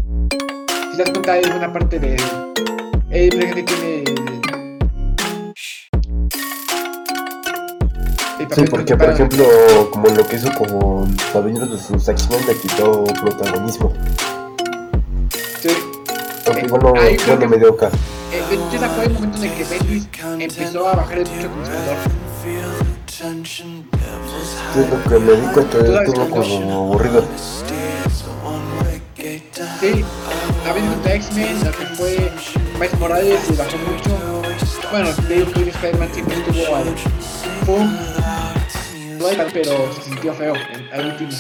Si 0.91 0.97
te 0.97 1.03
das 1.03 1.11
cuenta, 1.11 1.33
hay 1.35 1.43
una 1.57 1.73
parte 1.73 1.99
de. 1.99 2.17
Él 3.11 3.31
prácticamente 3.31 3.63
tiene. 3.63 4.05
Sí, 8.55 8.63
porque 8.69 8.97
por 8.97 9.11
ejemplo, 9.11 9.45
como 9.93 10.09
lo 10.09 10.27
que 10.27 10.37
hizo 10.37 10.51
con 10.55 11.15
Caballeros 11.33 11.71
de 11.71 11.79
sus 11.79 12.09
X-Men, 12.09 12.41
le 12.47 12.57
quitó 12.57 13.05
protagonismo. 13.23 13.93
Sí. 15.61 15.69
Aunque 16.47 16.65
igual 16.67 16.83
no, 16.83 16.93
Ay, 16.97 17.15
igual 17.15 17.17
creo 17.19 17.35
no 17.35 17.41
que- 17.41 17.49
me 17.49 17.57
dio 17.59 17.71
acá. 17.75 17.91
Eh, 18.33 18.43
ese 18.51 18.89
fue 18.89 19.05
el 19.07 19.13
momento 19.13 19.39
en 19.39 19.45
el 19.45 19.53
que 19.53 19.65
Bendis 19.65 20.09
empezó 20.39 20.89
a 20.89 20.97
bajar 20.97 21.19
el 21.19 21.27
mucho 21.29 21.49
con. 21.49 22.80
Sí, 23.21 23.83
lo 24.91 25.03
que 25.03 25.19
me 25.19 25.33
di 25.33 25.47
cuenta 25.53 25.79
sabes 25.79 26.13
todo 26.13 26.31
como 26.31 26.73
aburrido. 26.73 27.23
Sí, 29.79 30.05
a 30.67 30.73
veces 30.73 30.91
contra 30.91 31.15
X-Men, 31.15 31.65
lo 31.65 31.71
que 31.71 31.87
fue 31.97 32.33
Miles 32.75 32.99
Morales 32.99 33.41
se 33.41 33.53
bajó 33.53 33.77
mucho. 33.77 34.19
Bueno, 34.91 35.11
digo 35.29 35.53
que 35.53 35.69
Spider-Man 35.69 36.09
siempre 36.15 36.37
estuvo 36.37 36.77
al 36.77 36.95
pum, 37.67 37.97
pero 39.53 39.93
se 39.93 40.03
sintió 40.03 40.33
feo 40.33 40.55
al 40.91 41.07
último. 41.07 41.31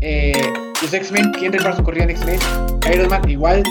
Eh, 0.00 0.52
los 0.82 0.92
X-Men, 0.92 1.30
¿quién 1.38 1.52
recuerda 1.52 1.76
su 1.76 1.84
corrida 1.84 2.04
en 2.04 2.10
X-Men? 2.10 2.40
Iron 2.92 3.08
Man, 3.08 3.30
igual. 3.30 3.62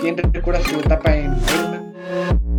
¿Quién 0.00 0.16
recuerda 0.16 0.60
su 0.64 0.80
etapa 0.80 1.14
en 1.14 1.26
Iron 1.26 1.70
Man? 1.70 2.49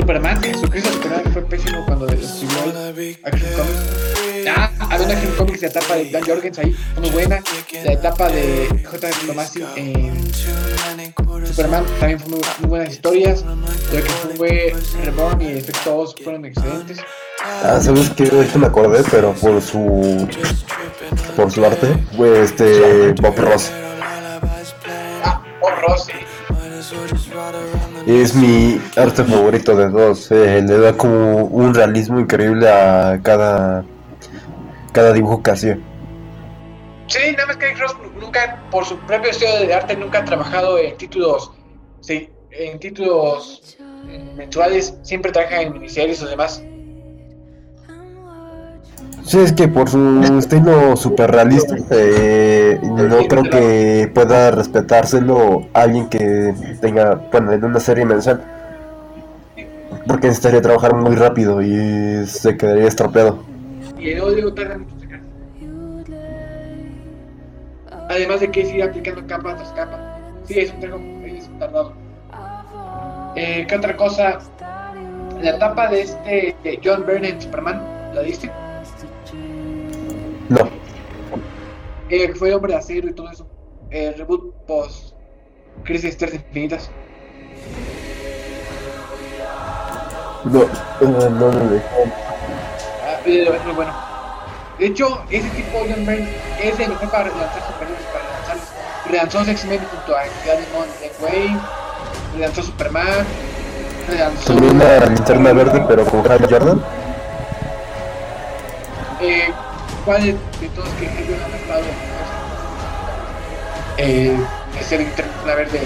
Superman, 0.00 0.42
Jesucristo 0.42 0.92
Superman 0.94 1.22
que 1.24 1.30
fue 1.30 1.42
pésimo 1.42 1.84
cuando 1.84 2.08
escribió 2.08 2.58
Action 3.22 3.50
Comics. 3.52 4.48
Ah, 4.48 4.70
había 4.78 5.06
una 5.06 5.14
Action 5.14 5.34
Comics 5.36 5.60
de 5.60 5.66
la 5.66 5.72
etapa 5.72 5.96
de 5.96 6.10
Dan 6.10 6.24
Jorgens 6.24 6.58
ahí, 6.58 6.72
fue 6.94 7.02
muy 7.02 7.10
buena. 7.10 7.42
La 7.84 7.92
etapa 7.92 8.28
de 8.30 8.86
J. 8.90 9.08
Tomasi 9.26 9.62
en 9.76 10.32
Superman 11.46 11.84
también 11.98 12.18
fue 12.18 12.30
muy, 12.30 12.40
muy 12.60 12.68
buenas 12.68 12.94
historias. 12.94 13.44
Lo 13.44 14.02
que 14.02 14.10
fue 14.36 14.74
Reborn 15.04 15.42
y 15.42 15.48
Efecto 15.58 15.98
Oz 15.98 16.14
fueron 16.24 16.46
excelentes. 16.46 16.98
Ah, 17.62 17.78
¿sabes 17.80 18.08
qué? 18.10 18.24
Ahorita 18.24 18.58
me 18.58 18.66
acordé, 18.68 19.04
pero 19.10 19.34
por 19.34 19.60
su. 19.60 20.26
por 21.36 21.52
su 21.52 21.64
arte, 21.64 21.94
fue 22.16 22.42
este. 22.42 23.12
Bob 23.20 23.36
Ross. 23.38 23.70
Ah, 25.22 25.42
oh 25.60 25.70
Rossi. 25.86 26.12
Es 28.06 28.34
mi 28.34 28.80
arte 28.96 29.24
favorito 29.24 29.76
de 29.76 29.90
todos. 29.90 30.30
eh, 30.32 30.62
le 30.62 30.78
da 30.78 30.92
como 30.96 31.44
un 31.44 31.74
realismo 31.74 32.18
increíble 32.18 32.68
a 32.68 33.20
cada. 33.22 33.84
cada 34.92 35.12
dibujo 35.12 35.42
que 35.42 35.50
hacía. 35.50 35.78
Sí, 37.06 37.32
nada 37.32 37.46
más 37.46 37.56
que 37.56 37.74
Ross 37.74 37.96
no, 38.00 38.20
nunca, 38.20 38.62
por 38.70 38.84
su 38.84 38.96
propio 39.00 39.30
estilo 39.30 39.58
de 39.66 39.74
arte, 39.74 39.96
nunca 39.96 40.20
ha 40.20 40.24
trabajado 40.24 40.78
en 40.78 40.96
títulos, 40.96 41.50
sí, 42.00 42.30
en 42.52 42.78
títulos 42.78 43.76
eh, 44.08 44.32
mensuales, 44.36 44.94
siempre 45.02 45.32
trabaja 45.32 45.62
en 45.62 45.72
miniseries 45.72 46.22
o 46.22 46.28
demás. 46.28 46.62
Sí, 49.30 49.38
es 49.38 49.52
que 49.52 49.68
por 49.68 49.88
su 49.88 50.24
estilo 50.40 50.96
super 50.96 51.30
realista, 51.30 51.76
eh, 51.92 52.80
no 52.82 53.28
creo 53.28 53.44
que 53.44 54.10
pueda 54.12 54.50
respetárselo 54.50 55.68
alguien 55.72 56.08
que 56.08 56.52
tenga, 56.80 57.14
bueno, 57.30 57.52
en 57.52 57.64
una 57.64 57.78
serie 57.78 58.04
mensual. 58.04 58.42
Porque 60.08 60.26
necesitaría 60.26 60.60
trabajar 60.60 60.96
muy 60.96 61.14
rápido 61.14 61.62
y 61.62 62.26
se 62.26 62.56
quedaría 62.56 62.88
estropeado. 62.88 63.44
Y 64.00 64.10
el 64.10 64.20
odio 64.20 64.52
tarda 64.52 64.78
mucho. 64.78 64.96
Además 68.08 68.40
de 68.40 68.50
que 68.50 68.62
ir 68.62 68.82
aplicando 68.82 69.24
capa 69.28 69.54
tras 69.54 69.70
capa. 69.74 70.18
Sí, 70.44 70.58
es 70.58 70.72
un 70.72 70.80
trabajo 70.80 71.04
es 71.24 71.48
tardado. 71.60 71.92
Eh, 73.36 73.64
¿Qué 73.68 73.76
otra 73.76 73.96
cosa? 73.96 74.40
La 75.40 75.50
etapa 75.50 75.88
de 75.88 76.00
este 76.00 76.56
de 76.64 76.80
John 76.82 77.04
Byrne 77.06 77.28
en 77.28 77.40
Superman, 77.40 77.80
¿la 78.12 78.22
diste? 78.22 78.50
No, 80.50 80.68
Eh, 82.10 82.34
fue 82.34 82.52
hombre 82.52 82.72
de 82.72 82.78
acero 82.80 83.08
y 83.08 83.14
todo 83.14 83.30
eso. 83.30 83.46
Eh, 83.90 84.12
reboot 84.18 84.52
post 84.66 85.14
Crisis 85.84 86.10
Stars 86.10 86.34
Infinitas. 86.34 86.90
no, 90.44 90.62
eh, 90.62 90.68
no, 91.02 91.28
no, 91.30 91.52
no. 91.52 91.80
Ah, 93.04 93.20
es 93.24 93.64
muy 93.64 93.74
bueno. 93.74 93.92
De 94.78 94.86
hecho, 94.86 95.22
ese 95.30 95.48
tipo 95.50 95.78
John 95.88 96.04
Byrne 96.06 96.28
es 96.62 96.80
el 96.80 96.88
mejor 96.88 97.10
para 97.10 97.28
lanzar 97.28 97.62
superhéroes, 97.66 98.06
para 98.12 98.24
lanzarlos. 98.30 98.68
Relanzó 99.08 99.40
X-Men 99.50 99.80
junto 99.90 100.16
a 100.16 100.22
Gallman 100.46 100.88
de 101.00 101.12
Wayne, 101.24 101.60
relanzó 102.34 102.62
Superman, 102.62 103.24
relanzó. 104.08 104.54
También 104.54 104.78
la 104.78 105.06
linterna 105.06 105.52
verde, 105.52 105.84
pero 105.86 106.04
con 106.06 106.28
Hal 106.32 106.46
Jordan. 106.50 106.82
Eh, 109.20 109.52
¿Cuál 110.10 110.22
de, 110.24 110.32
de 110.32 110.68
todos 110.74 110.88
que 110.98 111.04
ellos 111.04 111.38
han 111.46 111.52
estado? 111.52 111.84
Eh, 113.96 114.36
es 114.80 114.90
el 114.90 115.02
Linterna 115.02 115.54
Verde. 115.54 115.82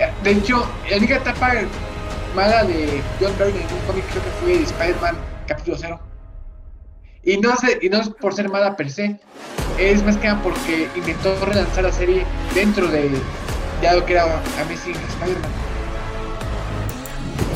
Eh, 0.00 0.12
De 0.24 0.30
hecho, 0.32 0.66
la 0.90 0.96
única 0.96 1.18
etapa 1.18 1.52
mala 2.34 2.64
de 2.64 3.00
John 3.20 3.32
Byrne 3.38 3.60
en 3.60 3.72
un 3.72 3.80
cómic 3.86 4.04
creo 4.10 4.24
que 4.24 4.30
fue 4.42 4.62
Spider-Man 4.64 5.14
capítulo 5.46 5.76
0. 5.78 6.00
Y 7.22 7.38
no, 7.38 7.56
sé, 7.56 7.78
y 7.80 7.88
no 7.88 8.00
es 8.00 8.08
por 8.08 8.34
ser 8.34 8.48
mala 8.48 8.74
per 8.74 8.90
se, 8.90 9.20
es 9.78 10.02
más 10.02 10.16
que 10.16 10.26
nada 10.26 10.42
porque 10.42 10.88
intentó 10.96 11.36
relanzar 11.44 11.84
la 11.84 11.92
serie 11.92 12.26
dentro 12.52 12.88
de 12.88 13.12
ya 13.80 13.94
lo 13.94 14.04
que 14.04 14.14
era 14.14 14.24
Amazing 14.60 14.96
Spider-Man. 14.96 15.50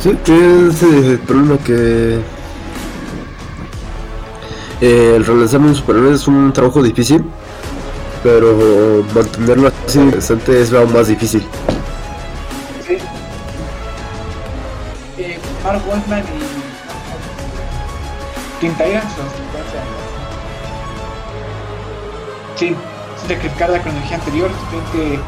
Sí, 0.01 0.17
que 0.25 0.69
es 0.69 0.83
el 0.85 1.19
problema 1.19 1.59
que 1.65 2.23
eh, 4.81 5.15
el 5.17 5.25
relanzar 5.25 5.61
un 5.61 5.75
superhéroe 5.75 6.15
es 6.15 6.29
un 6.29 6.53
trabajo 6.53 6.83
difícil, 6.83 7.25
pero 8.23 9.05
mantenerlo 9.15 9.73
así 9.87 10.01
interesante 10.01 10.61
es 10.61 10.71
lo 10.71 10.87
más 10.87 11.09
difícil. 11.09 11.43
Sí. 12.87 12.99
Eh, 15.19 15.39
Mark 15.63 15.83
Waldman 15.89 16.21
y 16.21 16.25
Teen 18.61 18.73
Titans, 18.73 19.15
Sí, 22.57 22.75
sin 23.17 23.29
sacrificar 23.29 23.71
la 23.71 23.83
cronología 23.83 24.17
anterior, 24.17 24.51
simplemente 24.71 25.21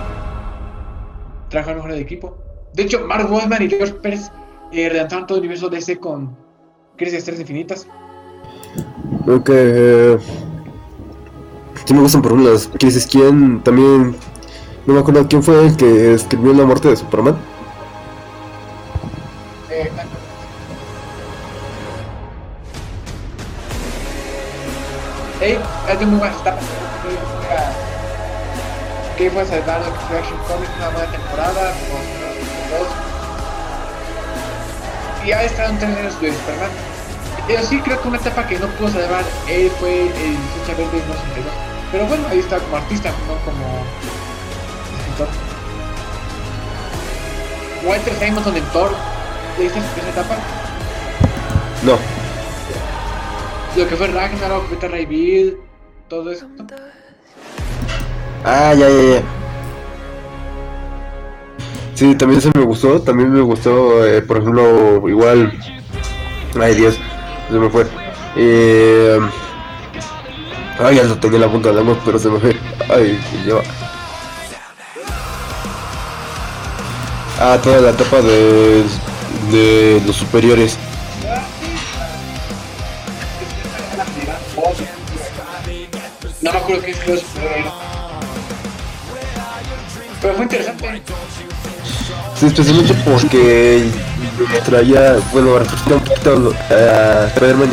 trabajar 1.51 1.77
mejor 1.77 1.93
de 1.93 2.01
equipo. 2.01 2.37
De 2.73 2.85
hecho, 2.85 3.01
Mark 3.01 3.33
Waldman 3.33 3.63
y 3.63 3.69
George 3.69 3.95
Pérez 3.95 4.31
eh, 4.73 5.07
todo 5.09 5.39
el 5.39 5.41
universo 5.41 5.69
DC 5.69 5.99
con 5.99 6.37
Crisis 6.97 7.19
Estrellas 7.19 7.41
Infinitas. 7.41 7.89
Aunque 9.27 9.53
eh, 9.55 10.19
sí 11.85 11.95
me 11.95 12.01
gustan 12.01 12.23
por 12.23 12.33
ejemplo 12.33 12.53
las 12.53 12.69
crisis. 12.69 13.07
¿Quién 13.07 13.61
también? 13.63 14.17
No 14.87 14.95
me 14.95 15.01
acuerdo 15.01 15.27
quién 15.29 15.43
fue 15.43 15.67
el 15.67 15.77
que 15.77 16.15
escribió 16.15 16.53
la 16.53 16.65
muerte 16.65 16.89
de 16.89 16.97
Superman. 16.97 17.37
Hey, 25.39 25.59
es 25.91 26.01
de 26.01 26.07
muy 26.07 26.19
buenas 26.19 26.41
etapas. 26.41 26.65
Que 29.19 29.31
fue 29.31 29.45
salvado 29.45 29.85
fue 30.09 30.19
Action 30.19 30.39
Comics 30.49 30.71
una 30.79 30.89
buena 30.91 31.11
temporada. 31.11 31.75
Y 35.25 35.29
ya 35.29 35.43
estaban 35.43 35.79
tres 35.79 35.97
años 35.97 36.21
de 36.21 36.33
Superman. 36.33 36.96
Pero 37.47 37.63
sí 37.63 37.79
creo 37.81 38.01
que 38.01 38.09
una 38.09 38.19
etapa 38.19 38.47
que 38.47 38.59
no 38.59 38.67
pudo 38.69 38.91
salvar 38.91 39.25
él 39.49 39.71
fue 39.79 40.03
el 40.03 40.33
Lucha 40.35 40.75
Verde 40.77 40.99
en 40.99 41.09
los 41.09 41.17
82. 41.17 41.53
Pero 41.93 42.07
bueno, 42.07 42.29
ahí 42.29 42.39
está 42.41 42.59
como 42.59 42.77
artista, 42.77 43.11
no 43.11 43.35
como 43.45 43.85
escritor. 44.99 45.29
Walter 47.85 48.15
Simonson 48.15 48.57
en 48.57 48.65
Thor, 48.65 48.91
¿leíste 49.59 49.79
esa 49.79 50.11
etapa? 50.11 50.37
No. 51.85 51.99
Lo 53.77 53.89
que 53.89 53.97
fue 53.97 54.07
Ragnarok, 54.09 54.71
Beta 54.71 54.89
Ray 54.89 55.07
Bill, 55.07 55.59
todo 56.09 56.33
eso. 56.33 56.47
Ah, 58.45 58.75
ya, 58.75 58.89
ya, 58.89 59.03
ya. 59.03 59.23
Sí, 61.95 62.15
también 62.15 62.41
se 62.41 62.51
me 62.55 62.65
gustó. 62.65 63.01
También 63.01 63.33
me 63.33 63.41
gustó, 63.41 64.07
eh, 64.07 64.23
por 64.23 64.39
ejemplo, 64.39 65.09
igual. 65.09 65.53
Ay, 66.61 66.75
Dios, 66.75 66.99
se 67.51 67.55
me 67.55 67.71
fue. 67.71 67.87
Eh... 68.37 69.19
Ay, 70.79 70.97
ya 70.97 71.05
lo 71.05 71.17
tenía 71.19 71.37
en 71.37 71.43
la 71.43 71.49
punta 71.49 71.71
de 71.71 71.75
la 71.77 71.83
mano, 71.83 71.99
pero 72.05 72.19
se 72.19 72.29
me 72.29 72.39
fue. 72.39 72.57
Ay, 72.89 73.19
se 73.31 73.39
lleva. 73.45 73.63
Ah, 77.41 77.59
toda 77.63 77.81
la 77.81 77.91
etapa 77.91 78.21
de, 78.21 78.85
de 79.51 80.03
los 80.07 80.17
superiores. 80.17 80.79
No 86.43 86.53
me 86.53 86.59
acuerdo 86.59 86.83
qué 86.83 86.91
es 86.91 86.99
pero 86.99 87.21
Pero 90.21 90.35
fue 90.35 90.43
interesante. 90.45 91.03
Sí, 92.39 92.47
especialmente 92.47 92.95
porque 93.05 93.91
traía, 94.65 95.17
bueno, 95.33 95.55
un 95.57 96.01
poquito 96.01 96.53
a 96.71 97.27
Spider-Man 97.29 97.71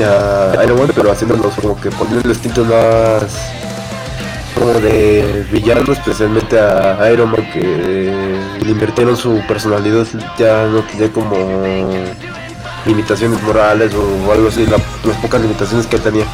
a 0.57 0.63
Iron 0.63 0.79
Man, 0.79 0.91
pero 0.95 1.11
haciéndolos 1.11 1.53
como 1.55 1.79
que 1.79 1.89
poniendo 1.91 2.33
tintos 2.35 2.65
más 2.67 3.23
como 4.57 4.73
de 4.79 5.45
villano, 5.51 5.91
especialmente 5.93 6.59
a 6.59 7.09
Iron 7.11 7.31
Man 7.31 7.45
que 7.51 7.59
le 8.63 8.71
invirtieron 8.71 9.17
su 9.17 9.41
personalidad, 9.47 10.05
ya 10.37 10.65
no 10.67 10.81
tenía 10.83 11.11
como 11.11 11.35
limitaciones 12.85 13.41
morales 13.43 13.91
o 13.93 14.31
algo 14.31 14.47
así, 14.49 14.65
la- 14.65 14.77
las 15.07 15.17
pocas 15.21 15.41
limitaciones 15.41 15.87
que 15.87 15.95
él 15.97 16.01
tenía. 16.01 16.25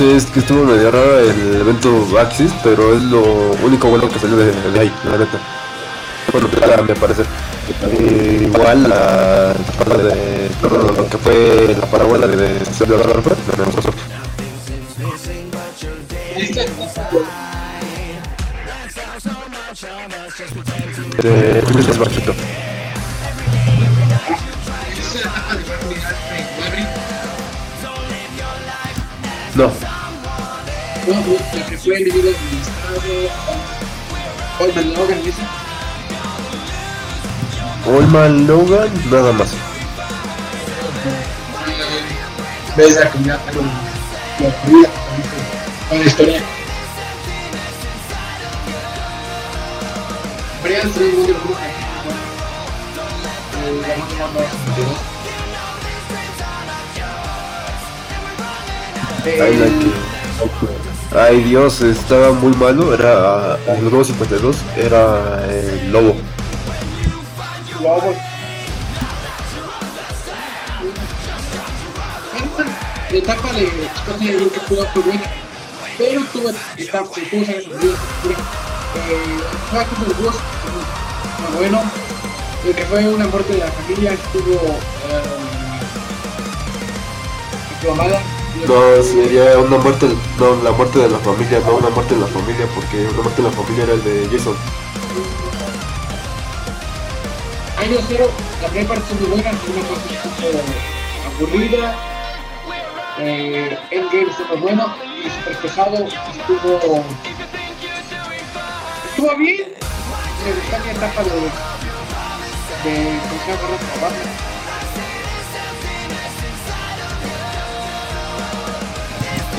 Sí, 0.00 0.10
es 0.12 0.24
que 0.24 0.40
estuvo 0.40 0.64
medio 0.64 0.90
raro 0.90 1.18
el 1.18 1.60
evento 1.60 2.18
Axis, 2.18 2.50
pero 2.64 2.94
es 2.96 3.02
lo 3.02 3.50
único 3.62 3.86
bueno 3.90 4.08
que 4.08 4.18
salió 4.18 4.34
de, 4.34 4.50
de 4.50 4.80
ahí, 4.80 4.90
la 5.04 5.18
neta. 5.18 5.38
Bueno, 6.32 6.48
para 6.48 6.80
mi 6.80 6.94
parecer. 6.94 7.26
Eh, 7.82 8.46
igual 8.46 8.88
la 8.88 9.54
parte 9.76 10.02
de 10.02 10.48
todo 10.62 10.90
lo 10.90 11.06
que 11.06 11.18
fue 11.18 11.76
la 11.78 11.84
parábola 11.84 12.26
de, 12.26 12.34
de 12.34 12.64
Sergio 12.64 12.96
Garfield, 12.96 13.36
me 13.58 13.64
gustó. 13.66 13.92
De 21.22 21.62
Twisted 21.62 21.98
Barquito. 21.98 22.32
No, 29.54 29.66
No, 31.06 31.14
no, 31.14 31.32
lo 31.58 31.66
que 31.68 31.78
fue 31.78 31.96
el 31.96 32.04
video 32.04 32.34
administrado. 32.36 33.00
Oye, 34.60 34.84
Logan, 34.96 35.22
dice. 35.24 35.42
Olman 37.86 38.46
Logan, 38.46 38.88
nada 39.10 39.32
más. 39.32 39.48
Ves 42.76 42.94
la 42.94 43.10
comunidad 43.10 43.40
con 43.52 43.66
la 43.66 44.52
comida, 44.62 44.88
con 45.88 45.98
la 45.98 46.04
historia. 46.04 46.40
Brian 50.62 50.92
Wonder 50.92 51.36
Woman. 51.44 51.70
eh, 53.64 53.82
la 53.82 53.94
2. 54.84 55.09
Ay, 59.24 59.58
que- 59.80 61.18
Ay 61.18 61.42
Dios, 61.42 61.80
estaba 61.80 62.32
muy 62.32 62.52
malo, 62.56 62.94
era 62.94 63.58
el 63.68 63.82
nuevo 63.82 64.04
52, 64.04 64.56
era 64.76 65.44
el 65.50 65.90
lobo. 65.92 66.14
Lobos. 67.82 68.16
La 73.10 73.16
etapa 73.18 73.52
de 73.52 73.66
Scott 73.98 74.20
yo 74.20 74.52
que 74.52 74.60
pudo 74.68 74.82
buena, 74.82 75.20
pero 75.98 76.22
tuvo 76.32 76.50
etapas, 76.76 77.10
tuvo 77.28 77.42
oscuras. 77.42 78.38
Eh, 78.94 79.40
fue 79.70 79.84
como 79.84 80.06
el 80.06 80.14
muy 80.16 81.56
bueno. 81.56 81.80
El 82.64 82.74
que 82.74 82.84
fue 82.84 83.08
una 83.08 83.26
muerte 83.26 83.52
de 83.54 83.58
la 83.58 83.66
familia 83.72 84.12
estuvo. 84.12 84.78
Eh, 87.82 87.94
mala. 87.96 88.20
No, 88.66 89.02
sería 89.02 89.58
una 89.58 89.78
muerte, 89.78 90.06
no, 90.38 90.62
la 90.62 90.72
muerte 90.72 90.98
de 90.98 91.08
la 91.08 91.18
familia, 91.18 91.60
no 91.60 91.76
una 91.76 91.90
muerte 91.90 92.14
de 92.14 92.20
la 92.20 92.26
familia, 92.26 92.66
porque 92.74 93.06
una 93.08 93.22
muerte 93.22 93.42
de 93.42 93.48
la 93.48 93.54
familia 93.54 93.84
era 93.84 93.92
el 93.94 94.04
de 94.04 94.28
Jason. 94.30 94.56
Año 97.78 97.98
cero, 98.08 98.30
la 98.60 98.68
primera 98.68 98.88
parte 98.88 99.12
estuvo 99.12 99.28
muy 99.28 99.40
buena, 99.40 99.52
la 99.52 99.58
segunda 99.58 99.88
parte 99.88 100.14
estuvo 100.14 101.46
aburrida. 101.46 102.10
Eh, 103.18 103.78
Endgame 103.90 104.30
estuvo 104.30 104.56
bueno 104.58 104.94
y 105.24 105.30
super 105.30 105.56
pesado, 105.58 106.06
estuvo. 106.06 107.04
Estuvo 109.10 109.36
bien. 109.36 109.56
Me 110.44 110.52
gustó 110.52 110.84
mi 110.84 110.90
etapa 110.90 111.22
de. 111.22 111.30
de. 112.90 113.20
¿Cómo 113.28 113.40
se 113.44 114.49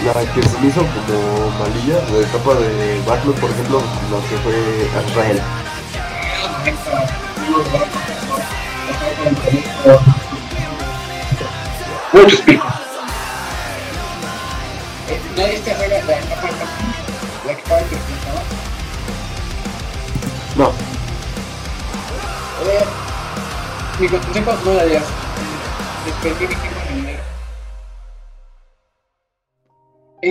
La 0.05 0.13
que 0.13 0.41
se 0.41 0.65
hizo 0.65 0.81
como 0.81 1.51
malilla, 1.59 2.01
la 2.11 2.19
etapa 2.25 2.55
de 2.55 3.01
Batman, 3.05 3.35
por 3.35 3.51
ejemplo, 3.51 3.81
la 4.09 4.17
que 4.27 4.37
fue 4.37 4.55
Azrael. 4.97 5.41
Muchos 12.13 12.41
picos. 12.41 12.73
No, 20.55 20.73
mi 23.99 24.07
consejo 24.07 24.57
no 24.65 24.73
la 24.73 24.83
digas. 24.85 25.03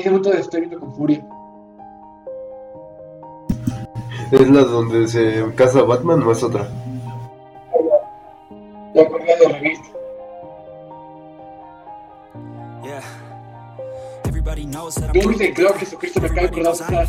Desperdí 0.01 0.17
mi 0.17 0.21
tiempo 0.23 0.27
en 0.27 0.31
dinero. 0.31 0.31
Ese 0.31 0.31
momento 0.31 0.31
de 0.31 0.41
estoy 0.41 0.61
viendo 0.61 0.81
con 0.81 0.93
furia. 0.95 1.27
es 4.33 4.49
la 4.49 4.63
donde 4.63 5.09
se 5.09 5.55
casa 5.55 5.83
Batman, 5.83 6.21
no 6.21 6.33
es 6.33 6.43
otra. 6.43 6.69
Ya 8.95 9.09
colgué 9.09 9.37
de 9.37 9.49
revista. 9.49 9.90
Dulce, 15.13 15.53
creo 15.55 15.73
que 15.75 15.81
Jesucristo 15.81 16.21
me 16.21 16.27
acaba 16.29 16.43
de 16.43 16.49
acordar 16.49 17.09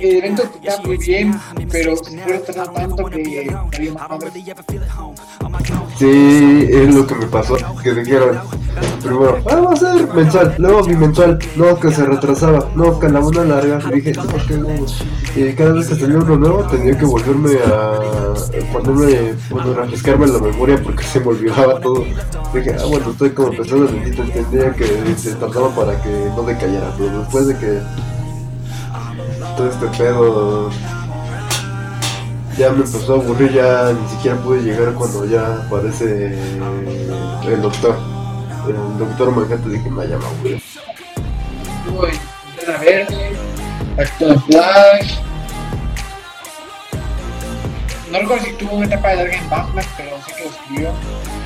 El 0.00 0.16
evento 0.16 0.42
está 0.42 0.82
muy 0.82 0.96
bien, 0.98 1.40
pero 1.70 1.94
ever 1.94 2.42
tanto 2.42 3.06
que. 3.10 3.48
Sí, 5.96 6.68
es 6.70 6.94
lo 6.94 7.06
que 7.06 7.14
me 7.14 7.26
pasó, 7.26 7.56
que 7.82 7.94
dijeron, 7.94 8.40
primero, 9.02 9.38
ah, 9.50 9.60
va 9.60 9.72
a 9.72 9.76
ser 9.76 10.12
mensual, 10.12 10.54
luego 10.58 10.82
bimensual, 10.82 11.38
no, 11.56 11.78
que 11.78 11.90
se 11.92 12.04
retrasaba, 12.04 12.68
no, 12.74 12.98
que 12.98 13.08
la 13.08 13.20
una 13.20 13.44
larga, 13.44 13.80
y 13.90 13.94
dije, 14.00 14.12
no, 14.12 14.26
qué 14.46 14.54
huevo. 14.56 14.86
Y 15.36 15.52
cada 15.52 15.72
vez 15.72 15.88
que 15.88 15.94
salía 15.96 16.18
uno 16.18 16.36
nuevo 16.36 16.64
tenía 16.64 16.98
que 16.98 17.04
volverme 17.04 17.58
a 17.64 18.34
ponerme, 18.72 19.34
bueno, 19.50 19.74
refrescarme 19.74 20.26
la 20.26 20.38
memoria 20.38 20.82
porque 20.82 21.04
se 21.04 21.20
me 21.20 21.26
olvidaba 21.26 21.80
todo. 21.80 22.04
Dije, 22.52 22.76
ah, 22.78 22.84
bueno, 22.86 23.10
estoy 23.10 23.30
como 23.30 23.48
empezando 23.48 23.84
lentito, 23.90 24.22
entendía 24.22 24.72
se 25.16 25.34
tardaba 25.34 25.70
para 25.70 26.00
que 26.02 26.30
no 26.36 26.42
decayera, 26.42 26.92
pero 26.98 27.20
después 27.20 27.46
de 27.46 27.56
que 27.56 27.80
todo 29.56 29.68
este 29.68 29.86
pedo 29.98 30.70
ya 32.56 32.70
me 32.70 32.84
empezó 32.84 33.14
a 33.14 33.16
aburrir, 33.16 33.52
ya 33.52 33.92
ni 33.92 34.08
siquiera 34.08 34.36
pude 34.38 34.62
llegar 34.62 34.94
cuando 34.94 35.24
ya 35.26 35.64
aparece 35.66 36.38
el 37.46 37.62
doctor. 37.62 37.96
El 38.66 38.98
doctor 38.98 39.30
Manhattan 39.34 39.72
dije, 39.72 39.90
me 39.90 40.04
aburrí. 40.04 40.62
Estuvo 41.78 42.06
en 42.06 42.12
Linterna 42.46 42.78
Verde, 42.78 43.36
acto 43.98 44.28
de 44.28 44.38
Flash. 44.38 45.18
No 48.10 48.18
recuerdo 48.20 48.44
si 48.44 48.52
tuvo 48.52 48.76
una 48.76 48.86
etapa 48.86 49.14
larga 49.14 49.36
en 49.36 49.50
Batman, 49.50 49.84
pero 49.96 50.16
sé 50.24 50.34
que 50.34 50.44
lo 50.44 50.50
escribió. 50.50 50.90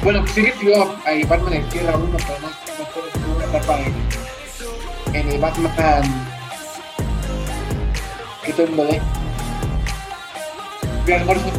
Bueno, 0.04 0.26
sí 0.26 0.42
que 0.42 0.48
escribió 0.50 0.82
a 0.82 1.10
a 1.10 1.26
Batman 1.26 1.54
en 1.54 1.68
Tierra 1.70 1.96
1, 1.96 2.06
pero 2.12 2.40
no 2.40 2.67
etapa 3.48 3.78
en, 3.80 3.94
en 5.14 5.28
el 5.30 5.38
Batman 5.40 6.02
que 8.44 8.52
todo 8.52 8.64
el 8.64 8.72
mundo 8.72 8.92
lee. 8.92 9.00
Grant 11.06 11.26
Morrison 11.26 11.52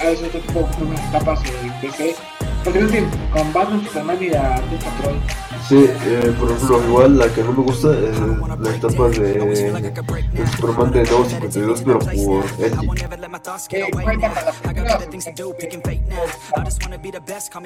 ha 0.00 0.10
hecho 0.10 0.26
otro 0.26 0.40
tipo 0.40 0.60
de 0.60 0.94
etapas 1.08 1.40
en 1.44 1.80
DC. 1.80 2.16
Porque 2.64 2.78
no 2.78 2.86
entiendo, 2.86 3.16
con 3.32 3.52
Batman, 3.52 3.84
Superman 3.84 4.18
y 4.20 4.30
la 4.30 4.60
Patrol. 4.84 5.20
Sí, 5.68 5.86
eh, 5.88 6.34
por 6.38 6.50
ejemplo, 6.50 6.82
igual 6.86 7.18
la 7.18 7.28
que 7.32 7.42
no 7.42 7.52
me 7.52 7.62
gusta 7.62 7.88
es 7.98 8.18
la 8.58 8.70
etapa 8.76 9.08
de, 9.08 9.32
de 9.34 10.46
Superman 10.56 10.92
de 10.92 11.02
nuevo 11.04 11.24
52, 11.24 11.82
pero 11.82 11.98
por 11.98 12.44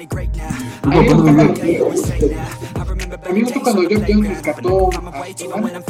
great 0.07 0.35
now. 0.35 0.49
A 0.83 0.89
mí 3.29 3.33
me 3.33 3.41
gustó 3.43 3.61
cuando 3.61 3.81
Jeff 3.89 4.03
Jones 4.07 4.29
rescató 4.29 4.89
a 4.93 5.01
Superman 5.37 5.83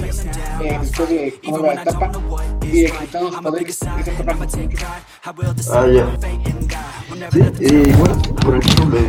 eh, 0.62 0.78
después 0.82 1.10
de 1.10 1.40
iba 1.44 1.74
la 1.74 1.82
etapa 1.84 2.12
y 2.62 2.68
de 2.68 2.92
quitar 2.92 3.24
los 3.24 3.36
poderes. 3.42 3.80
Ah, 5.72 5.88
ya. 5.88 6.06
Sí, 7.32 7.42
eh, 7.60 7.84
igual, 7.90 8.12
por 8.44 8.56
ejemplo, 8.58 8.86
me, 8.86 9.00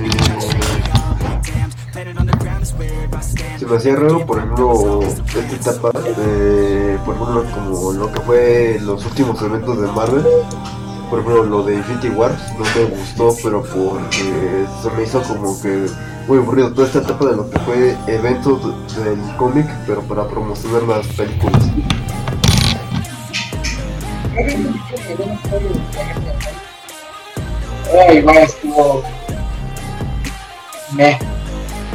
se 2.65 3.67
me 3.67 3.77
hacía 3.77 3.97
raro, 3.97 4.25
por 4.27 4.39
ejemplo, 4.39 5.01
esta 5.03 5.71
etapa 5.71 5.91
de, 6.01 6.99
por 7.05 7.15
ejemplo, 7.15 7.45
como 7.55 7.93
lo 7.93 8.13
que 8.13 8.21
fue 8.21 8.79
los 8.83 9.05
últimos 9.07 9.41
eventos 9.43 9.81
de 9.81 9.87
Marvel. 9.89 10.25
Por 11.11 11.21
ejemplo, 11.21 11.45
lo 11.45 11.63
de 11.63 11.77
Infinity 11.77 12.11
War 12.11 12.31
no 12.59 12.65
me 12.65 12.85
gustó, 12.97 13.35
pero 13.43 13.63
porque 13.63 14.67
se 14.83 14.91
me 14.95 15.03
hizo 15.05 15.23
como 15.23 15.61
que 15.63 15.87
muy 16.27 16.39
aburrido 16.39 16.71
toda 16.75 16.87
esta 16.87 16.99
etapa 16.99 17.25
de 17.27 17.37
lo 17.37 17.49
que 17.49 17.59
fue 17.61 17.97
eventos 18.07 18.61
de- 18.95 19.05
del 19.05 19.37
cómic, 19.37 19.67
pero 19.87 20.03
para 20.03 20.27
promocionar 20.29 20.83
las 20.83 21.07
películas. 21.07 21.63
Ay, 28.09 28.21
vaya, 28.21 28.43
estuvo. 28.43 29.03
Meh. 30.93 31.19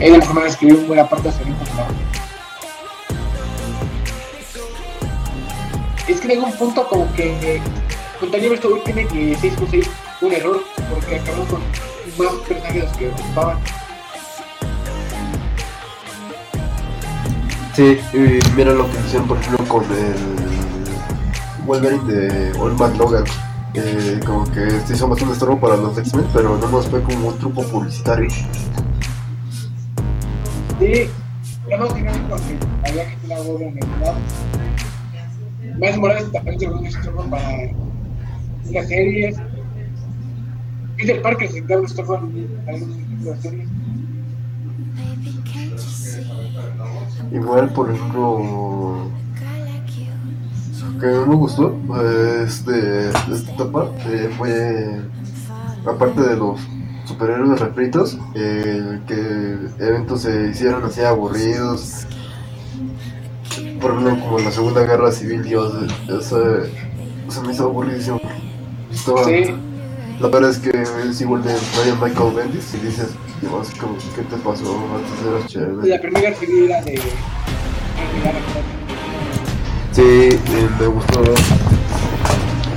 Es 0.04 0.12
la 0.12 0.18
mejor 0.18 0.36
manera 0.36 0.48
de 0.48 0.52
escribir 0.52 0.76
una 0.80 0.88
buena 0.88 1.10
parte 1.10 1.30
de 1.30 1.34
su. 1.34 1.40
Es 6.12 6.20
que 6.20 6.28
llega 6.28 6.44
un 6.44 6.52
punto 6.58 6.86
como 6.90 7.10
que. 7.14 7.62
Con 8.20 8.30
Daniel 8.30 8.56
Story 8.56 8.82
tiene 8.84 9.08
que 9.08 9.38
6 9.40 9.54
con 9.56 9.72
6 9.72 9.90
un 10.20 10.34
error, 10.34 10.62
porque 10.90 11.20
acabó 11.22 11.46
con 11.46 11.62
más 12.18 12.34
personajes 12.46 12.98
que 12.98 13.08
ocupaban. 13.12 13.58
Sí, 17.74 17.98
y 18.12 18.40
mira 18.58 18.74
lo 18.74 18.92
que 18.92 19.00
hicieron 19.06 19.26
por 19.26 19.38
ejemplo 19.38 19.66
con 19.70 19.84
el 19.86 21.66
Wolverine 21.66 22.14
de 22.14 22.60
Old 22.60 22.78
Man 22.78 22.98
Logan, 22.98 23.24
como 24.26 24.52
que 24.52 24.70
se 24.86 24.96
hizo 24.96 25.08
más 25.08 25.22
un 25.22 25.32
estorbo 25.32 25.58
para 25.62 25.78
los 25.78 25.98
X-Men, 25.98 26.28
pero 26.34 26.58
no 26.58 26.68
nos 26.68 26.90
fue 26.90 27.02
como 27.02 27.30
un 27.30 27.40
truco 27.40 27.64
publicitario. 27.64 28.28
Sí, 30.84 31.10
pero 31.66 31.78
no 31.78 31.94
tiene 31.94 32.12
porque 32.30 32.58
había 32.86 33.10
que 33.10 33.16
tener 33.16 33.38
algo 33.38 33.58
de 33.58 33.68
unidad. 33.68 34.16
Más 35.80 35.98
Morales 35.98 36.30
también 36.34 36.60
se 36.60 36.68
un 36.68 36.86
estorbo 36.86 37.24
para 37.30 37.72
las 38.70 38.88
series. 38.90 39.38
Peter 40.98 41.22
Parker 41.22 41.50
se 41.50 41.60
intenta 41.60 41.80
un 41.80 41.86
estorbo 41.86 42.16
en 42.18 43.26
las 43.26 43.40
series. 43.40 43.70
Igual, 47.32 47.70
por 47.70 47.90
ejemplo, 47.90 49.10
que 51.00 51.06
no 51.08 51.28
me 51.28 51.36
gustó 51.36 51.80
de, 51.96 52.46
de 52.46 53.10
esta 53.10 53.54
etapa 53.54 53.90
eh, 54.06 54.30
fue 54.38 55.02
aparte 55.86 56.22
de 56.22 56.36
los 56.36 56.60
superhéroes 57.06 57.60
refritos, 57.60 58.18
eh, 58.36 59.00
que 59.08 59.58
eventos 59.80 60.22
se 60.22 60.48
hicieron 60.50 60.84
así 60.86 61.02
aburridos. 61.02 62.06
Por 63.82 63.92
ejemplo, 63.92 64.20
como 64.22 64.40
la 64.40 64.52
Segunda 64.52 64.82
Guerra 64.84 65.12
Civil, 65.12 65.44
Dios, 65.44 65.74
eso, 66.08 66.42
eso 67.28 67.42
me 67.44 67.54
hizo 67.54 67.64
aburridísimo. 67.66 68.20
Estaba- 68.92 69.26
Sí, 69.26 69.44
La 70.20 70.28
verdad 70.30 70.52
es 70.52 70.60
que 70.60 70.70
es 71.10 71.22
igual 71.22 71.44
de 71.44 71.54
Brian 71.82 72.00
Michael 72.00 72.34
Bendis 72.36 72.74
y 72.76 72.86
dices, 72.86 73.08
Dios, 73.42 73.70
¿cómo- 73.80 73.98
¿qué 74.16 74.22
te 74.22 74.38
pasó? 74.38 74.78
Antes 74.96 75.28
eras 75.28 75.42
la 75.42 75.48
chévere. 75.48 76.00
primera 76.00 76.22
guerra 76.22 76.36
civil 76.40 76.64
era 76.66 76.82
de. 76.84 77.02
Sí, 79.92 80.02
eh, 80.02 80.40
me 80.80 80.88
gustó 80.88 81.22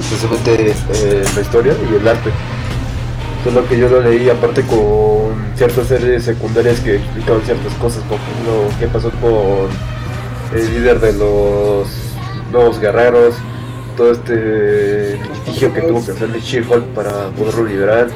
especialmente 0.01 0.75
eh, 0.93 1.25
la 1.35 1.41
historia 1.41 1.75
y 1.91 1.95
el 1.95 2.09
arte. 2.09 2.31
Solo 3.47 3.65
que 3.69 3.79
yo 3.79 3.89
lo 3.89 4.01
leí 4.01 4.29
aparte 4.29 4.63
con 4.63 5.37
ciertas 5.55 5.87
series 5.87 6.25
secundarias 6.25 6.81
que 6.81 6.97
explicaban 6.97 7.43
ciertas 7.43 7.73
cosas, 7.75 8.03
por 8.03 8.19
ejemplo, 8.19 8.77
qué 8.81 8.89
pasó 8.89 9.09
con 9.21 9.69
el 10.59 10.75
líder 10.75 10.99
de 10.99 11.13
los 11.13 11.87
nuevos 12.51 12.81
guerreros, 12.81 13.37
todo 13.97 14.11
este 14.11 15.21
litigio 15.33 15.73
que 15.73 15.83
tuvo 15.83 16.05
que 16.05 16.11
hacerle 16.11 16.41
She-Hulk 16.41 16.87
para 16.87 17.29
poderlo 17.29 17.67
liberar, 17.67 18.09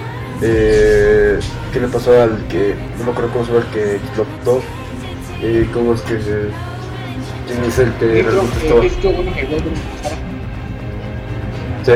eh, 0.43 1.39
qué 1.73 1.79
le 1.79 1.87
pasó 1.87 2.21
al 2.21 2.49
que, 2.49 2.75
no 2.99 3.05
me 3.05 3.13
acuerdo 3.13 3.31
cómo 3.33 3.45
se 3.45 3.53
llama 3.53 3.65
el 3.67 3.73
que 3.73 3.95
explotó, 3.95 4.63
eh, 5.43 5.69
cómo 5.73 5.95
es 5.95 6.01
que, 6.01 6.19
quién 7.47 7.65
es 7.69 7.79
el 7.79 7.93
que. 8.01 8.27
Sí, 11.85 11.93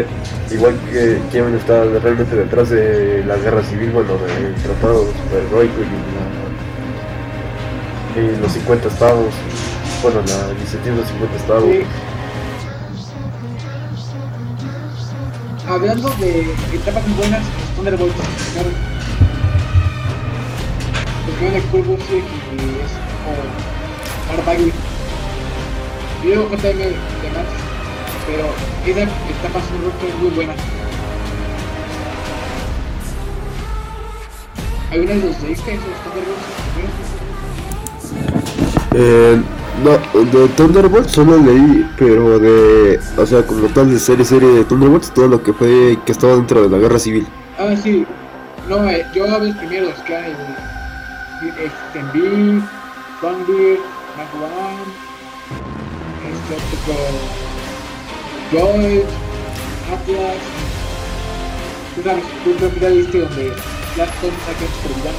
igual 0.55 0.75
que 0.91 1.21
Kevin 1.33 1.55
está 1.57 1.85
realmente 1.85 2.37
detrás 2.37 2.71
de 2.71 3.25
la 3.27 3.37
guerra 3.37 3.63
civil, 3.63 3.91
bueno, 3.91 4.13
del 4.15 4.55
tratado 4.63 5.07
superheroico 5.07 5.81
y, 8.17 8.21
y 8.21 8.37
los 8.41 8.53
50 8.53 8.89
estados, 8.89 9.35
bueno, 10.03 10.21
la 10.21 10.53
iniciativa 10.57 10.95
de 10.95 11.01
los 11.01 11.09
50 11.11 11.37
estados. 11.37 11.65
Sí. 11.65 11.81
Hablando 15.69 16.09
de 16.21 16.41
etapas 16.75 17.07
muy 17.09 17.17
buenas, 17.19 17.43
Thunderbolts. 17.77 18.15
claro. 18.53 18.69
Los 21.27 21.37
que 21.39 21.45
van 21.45 21.55
de 21.55 21.61
Kurt 21.63 21.87
Busiek 21.87 22.25
y 22.53 22.57
es 22.85 22.93
como 23.25 23.43
Mark 24.29 24.45
Bagley. 24.47 24.73
Y 26.23 26.27
luego 26.27 26.49
JM 26.51 26.79
de 26.79 27.31
Max, 27.35 27.49
pero 28.27 28.47
esa 28.87 29.03
etapa 29.03 29.59
es 29.59 29.71
un 29.77 29.85
roto 29.85 30.19
muy 30.21 30.31
buena. 30.31 30.55
¿Alguna 34.91 35.15
de 35.15 35.21
los 35.21 35.37
esos 35.37 35.65
Thunderbolts? 36.05 36.65
Eh, 38.95 39.43
no, 39.83 39.91
de 40.31 40.49
Thunderbolts 40.49 41.13
solo 41.13 41.37
leí, 41.39 41.91
pero 41.99 42.39
de, 42.39 43.01
o 43.17 43.27
sea, 43.27 43.45
como 43.45 43.67
tal 43.69 43.91
de 43.91 43.99
serie, 43.99 44.25
serie 44.25 44.49
de 44.49 44.65
Thunderbolts, 44.65 45.13
todo 45.13 45.27
lo 45.27 45.43
que 45.43 45.53
fue, 45.53 45.99
que 46.07 46.13
estaba 46.13 46.37
dentro 46.37 46.63
de 46.63 46.69
la 46.69 46.79
guerra 46.79 46.99
civil. 46.99 47.27
Ah, 47.59 47.75
sí. 47.83 48.07
No, 48.69 48.89
eh, 48.89 49.05
yo 49.15 49.25
hablo 49.25 49.49
los 49.49 49.57
primeros, 49.57 49.95
que 50.07 50.17
hay 50.17 50.33
Extended, 51.43 52.63
Thunderbird, 53.21 53.81
Mark 54.17 54.31
One, 54.41 54.85
este 56.31 56.55
otro, 56.55 57.54
George, 58.51 59.05
Atlas. 59.93 60.37
Tú 61.95 62.57
creo 62.57 62.71
que 62.75 62.81
ya 62.81 62.89
viste 62.89 63.21
donde 63.21 63.53
Flash 63.95 64.11
Thompson 64.21 64.31
saca 64.47 64.65
villano. 64.97 65.19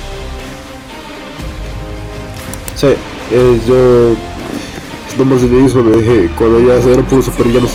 Sí, 2.75 2.87
eh, 3.31 3.61
yo 3.65 4.15
nomás 5.17 5.41
de 5.41 5.65
eso 5.65 5.81
me 5.81 5.97
dejé 5.97 6.29
cuando 6.35 6.59
ya 6.59 6.75
eran 6.91 7.05
puros 7.05 7.25
supervillanos. 7.25 7.71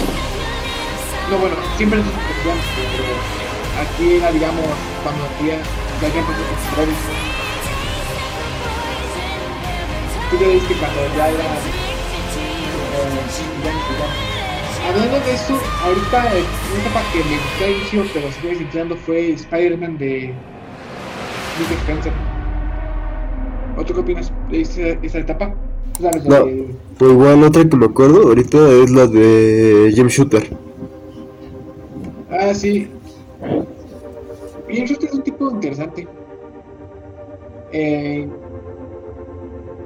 No, 1.30 1.38
bueno, 1.38 1.56
siempre 1.76 2.00
es 2.00 2.06
un 2.06 2.12
super 2.12 2.36
villano, 2.42 2.60
pero 2.96 3.14
aquí 3.82 4.16
era, 4.16 4.32
digamos, 4.32 4.66
cuando 5.02 5.24
ya, 5.40 5.56
ya 6.02 6.12
que 6.12 6.18
empezó 6.18 6.42
con 6.42 6.74
poderes. 6.74 6.96
Tú 10.30 10.36
ya 10.38 10.48
viste 10.48 10.74
cuando 10.74 11.00
ya 11.16 11.28
era 11.30 11.44
eh, 11.44 11.70
villano, 13.58 13.80
villano. 13.88 14.29
Hablando 14.90 15.20
de 15.20 15.32
eso, 15.34 15.54
ahorita 15.84 16.36
eh, 16.36 16.44
una 16.72 16.80
etapa 16.80 17.00
que 17.12 17.22
me 17.24 17.38
gustó 17.38 17.64
al 17.64 17.70
inicio, 17.70 18.04
pero 18.12 18.32
sigue 18.32 18.54
sintiendo 18.56 18.96
fue 18.96 19.30
Spider-Man 19.32 19.98
de 19.98 20.34
Nick 21.58 21.70
Spencer. 21.70 22.12
¿O 23.76 23.84
tú 23.84 23.94
qué 23.94 24.00
opinas 24.00 24.32
de 24.50 24.60
esa, 24.62 24.80
esa 25.02 25.18
etapa? 25.20 25.54
Sabes, 26.00 26.24
No. 26.26 26.44
de- 26.44 26.74
Pero 26.98 27.12
igual 27.12 27.44
otra 27.44 27.64
que 27.68 27.76
me 27.76 27.86
acuerdo 27.86 28.22
ahorita 28.28 28.58
es 28.82 28.90
la 28.90 29.06
de 29.06 29.92
Jim 29.94 30.08
Shooter. 30.08 30.48
Ah, 32.30 32.52
sí. 32.52 32.88
Bien, 34.68 34.84
este 34.84 35.06
es 35.06 35.14
un 35.14 35.22
tipo 35.22 35.50
interesante. 35.50 36.06
Eh, 37.72 38.28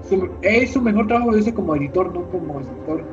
su- 0.09 0.31
es 0.41 0.73
su 0.73 0.81
mejor 0.81 1.07
trabajo 1.09 1.37
hizo 1.37 1.53
como 1.55 1.77
editor, 1.77 2.13
no 2.15 2.23
como 2.31 2.61
escritor. 2.61 3.05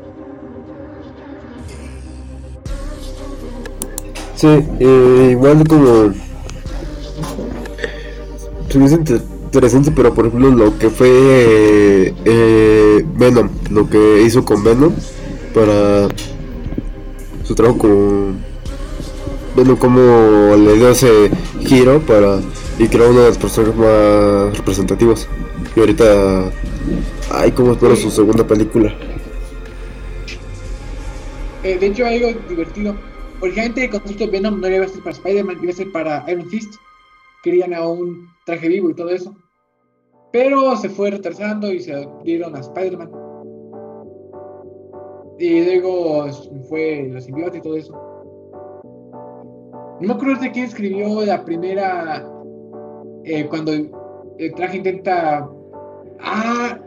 Sí, 4.41 4.47
eh, 4.79 5.29
igual 5.33 5.63
como... 5.67 6.11
Se 8.69 8.77
inter- 8.79 9.21
interesante, 9.43 9.91
pero 9.91 10.15
por 10.15 10.25
ejemplo 10.25 10.49
lo 10.49 10.79
que 10.79 10.89
fue 10.89 11.09
eh, 11.11 12.13
eh, 12.25 13.05
Venom, 13.17 13.49
lo 13.69 13.87
que 13.87 14.23
hizo 14.23 14.43
con 14.43 14.63
Venom 14.63 14.93
para 15.53 16.07
su 17.43 17.53
trabajo 17.53 17.77
con 17.77 18.39
Venom, 19.55 19.75
como 19.75 20.55
le 20.57 20.73
dio 20.73 20.89
ese 20.89 21.29
giro 21.59 21.99
para 21.99 22.39
y 22.79 22.87
creó 22.87 23.11
uno 23.11 23.19
de 23.19 23.27
los 23.27 23.37
personajes 23.37 23.77
más 23.77 24.57
representativos. 24.57 25.27
Y 25.75 25.81
ahorita, 25.81 26.45
ay, 27.29 27.51
como 27.51 27.73
espero 27.73 27.95
su 27.95 28.09
segunda 28.09 28.47
película. 28.47 28.91
Eh, 31.61 31.77
de 31.77 31.85
hecho, 31.85 32.07
algo 32.07 32.27
divertido. 32.49 33.10
Originalmente 33.41 33.85
el 33.85 33.89
concepto 33.89 34.25
de 34.25 34.31
Venom 34.31 34.61
no 34.61 34.69
iba 34.69 34.85
a 34.85 34.87
ser 34.87 34.99
para 34.99 35.15
Spider-Man, 35.15 35.59
iba 35.61 35.71
a 35.71 35.75
ser 35.75 35.91
para 35.91 36.31
Iron 36.31 36.45
Fist. 36.47 36.75
Querían 37.43 37.73
a 37.73 37.87
un 37.87 38.27
traje 38.45 38.67
vivo 38.67 38.89
y 38.89 38.93
todo 38.93 39.09
eso. 39.09 39.35
Pero 40.31 40.75
se 40.77 40.89
fue 40.89 41.11
retrasando 41.11 41.71
y 41.71 41.79
se 41.79 42.07
dieron 42.23 42.55
a 42.55 42.59
Spider-Man. 42.59 43.11
Y 45.39 45.65
luego 45.65 46.27
fue 46.69 47.09
los 47.11 47.23
simbiontes 47.23 47.59
y 47.59 47.63
todo 47.63 47.75
eso. 47.77 47.93
No 49.99 50.07
me 50.07 50.13
acuerdo 50.13 50.41
de 50.41 50.51
quién 50.51 50.65
escribió 50.65 51.25
la 51.25 51.43
primera. 51.43 52.27
eh, 53.23 53.47
cuando 53.47 53.71
el 53.73 54.53
traje 54.55 54.77
intenta. 54.77 55.49
Ah, 56.19 56.79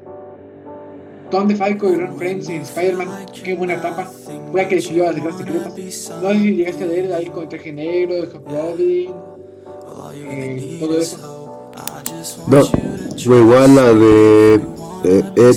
Tom 1.34 1.48
DeFalco 1.48 1.90
y 1.90 1.96
Ron 1.96 2.16
Friends 2.16 2.48
en 2.48 2.62
Spider-Man, 2.62 3.08
qué 3.42 3.56
buena 3.56 3.74
etapa. 3.74 4.04
Fue 4.04 4.62
la 4.62 4.68
que 4.68 4.76
decidió 4.76 5.02
las 5.06 5.16
guerras 5.16 5.36
secretas. 5.36 5.72
No 6.22 6.30
sé 6.30 6.38
si 6.38 6.54
llegaste 6.54 6.84
a 6.84 6.86
leer 6.86 7.12
ahí 7.12 7.26
con 7.26 7.42
el 7.42 7.48
traje 7.48 7.72
negro, 7.72 8.14
el 8.14 8.28
Hobgoblin, 8.28 9.10
eh, 10.14 10.76
todo 10.78 10.96
eso. 10.96 11.66
No, 12.46 12.62
fue 13.18 13.40
igual 13.40 13.74
la 13.74 13.92
de 13.94 14.54
eh, 15.02 15.24
Ed 15.34 15.56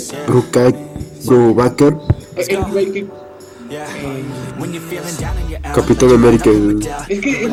Eric 2.48 2.74
Baker, 2.74 2.98
eh, 2.98 3.08
Capitán 5.74 6.12
América. 6.12 6.50
es 7.10 7.20
que 7.20 7.48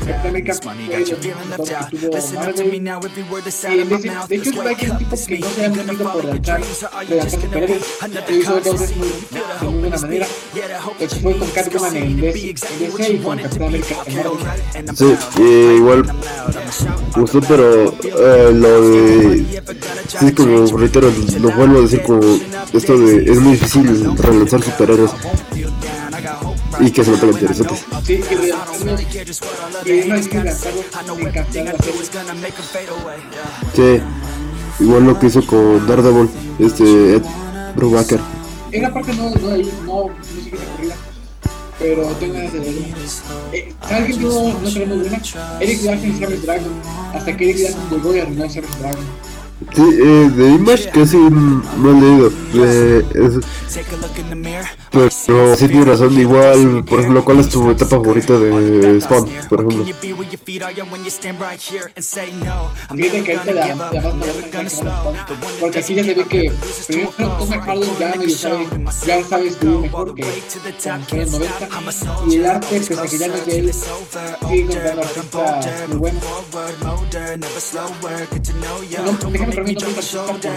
Capitán 0.00 0.26
América 0.26 0.54
de, 0.60 1.00
hecho, 1.00 1.16
Eric 4.40 4.56
Baker 4.56 4.78
es 4.78 4.90
un 4.90 4.98
tipo 4.98 5.16
que 5.26 5.38
no 5.38 5.48
se 5.48 5.64
ha 5.64 5.68
movido 5.68 6.12
por 6.12 6.24
lanzar, 6.24 6.60
relanzar 7.08 7.40
superhéroes, 7.40 7.82
pero 8.26 8.36
hizo 8.36 8.52
dos 8.54 8.62
cosas 8.68 8.96
muy, 8.96 9.08
de 9.08 9.70
muy 9.70 9.80
buena 9.80 9.98
manera. 9.98 10.26
El 10.98 11.08
que 11.08 11.16
fue 11.16 11.38
con 11.38 11.48
Catwoman 11.50 11.96
en 11.96 12.20
DC 12.20 12.50
en 12.50 12.78
DC 12.78 13.12
y 13.12 13.18
con 13.18 13.38
Capitán 13.38 13.68
América 13.68 13.96
en 14.06 14.16
Marvel. 14.16 15.18
Sí, 15.36 15.42
igual 15.76 16.04
me 17.16 17.22
gustó, 17.22 17.40
pero 17.42 17.94
eh, 18.02 18.52
lo 18.52 18.88
de. 18.88 19.62
Sí, 20.08 20.32
como 20.32 20.66
reitero, 20.78 21.12
lo 21.40 21.50
vuelvo 21.52 21.78
a 21.78 21.82
decir, 21.82 22.02
como 22.02 22.20
esto 22.72 22.98
de. 22.98 23.30
Es 23.30 23.38
muy 23.40 23.59
difícil 23.60 24.16
relanzar 24.16 24.62
superhéroes 24.62 25.10
y 26.80 26.90
que 26.90 27.04
se 27.04 27.10
mantengan 27.10 27.40
interesantes. 27.40 27.84
Sí, 28.04 28.18
que 28.20 28.36
no. 28.36 28.42
Sí, 33.74 34.00
igual 34.80 35.04
lo 35.04 35.18
que 35.18 35.26
hizo 35.26 35.46
con 35.46 35.86
Daredevil, 35.86 36.28
este 36.58 37.16
Ed 37.16 37.22
Brubaker. 37.76 38.20
Esa 38.72 38.92
parte 38.92 39.12
no, 39.14 39.30
no, 39.30 39.52
ahí, 39.52 39.70
no, 39.84 40.08
no 40.08 40.24
sigue 40.24 40.56
esa 40.56 40.64
corrida. 40.76 40.94
pero 41.78 42.02
tengo 42.20 42.34
ganas 42.34 42.52
de 42.52 42.58
verlo. 42.60 42.80
Eh, 43.52 43.74
¿Sabes 43.88 44.04
quién 44.06 44.20
tuvo 44.20 44.52
no 44.62 44.70
creemos 44.70 44.98
buena? 45.00 45.20
Eric 45.60 45.82
Larson 45.82 46.10
y 46.10 46.18
Savage 46.20 46.36
Dragon. 46.38 46.72
Hasta 47.12 47.36
que 47.36 47.50
Eric 47.50 47.62
Larson 47.64 47.90
llegó 47.90 48.14
y 48.14 48.20
arruinó 48.20 48.44
a 48.44 48.48
Savage 48.48 48.78
Dragon. 48.80 49.04
Sí, 49.74 49.82
eh, 49.82 50.30
de 50.34 50.48
Image 50.52 50.90
casi 50.90 51.16
no 51.18 51.62
he 51.90 52.00
leído. 52.00 52.32
Eh, 52.54 53.04
es- 53.14 53.44
pero 55.26 55.54
sí 55.56 55.68
tiene 55.68 55.84
razón. 55.84 56.18
Igual, 56.18 56.84
por 56.84 57.00
ejemplo, 57.00 57.24
¿cuál 57.24 57.40
es 57.40 57.48
tu 57.50 57.70
etapa 57.70 57.90
favorita 57.90 58.38
de 58.38 59.00
Spawn? 59.00 59.28
Por 59.48 59.60
ejemplo. 59.60 59.84
Fíjate 62.96 63.22
que 63.22 63.36
ahorita 63.36 63.52
la, 63.54 63.66
la 63.92 64.00
más 64.02 64.80
Porque 65.60 65.78
aquí 65.78 65.94
ya 65.94 66.04
se 66.04 66.14
ve 66.14 66.24
que 66.24 66.52
primero 66.88 67.12
Tom 67.38 67.48
McFarlane 67.50 67.92
ya 68.00 68.08
medio 68.16 68.36
sabe, 68.36 68.66
ya 69.06 69.24
sabe 69.24 69.46
escribir 69.48 69.78
mejor 69.80 70.14
que 70.14 70.22
en 71.22 71.30
90 71.32 71.68
y 72.28 72.34
el 72.36 72.46
arte, 72.46 72.66
pese 72.80 72.94
a 72.94 73.02
que 73.06 73.18
ya 73.18 73.28
no 73.28 73.34
es 73.34 73.46
de 73.46 73.58
él, 73.58 73.72
sigue 74.48 74.64
muy. 75.88 76.10
No, 79.02 79.12
déjame 79.30 79.49
preguntar 79.50 79.88
un 79.88 79.94
artista 79.94 80.24
porque 80.26 80.48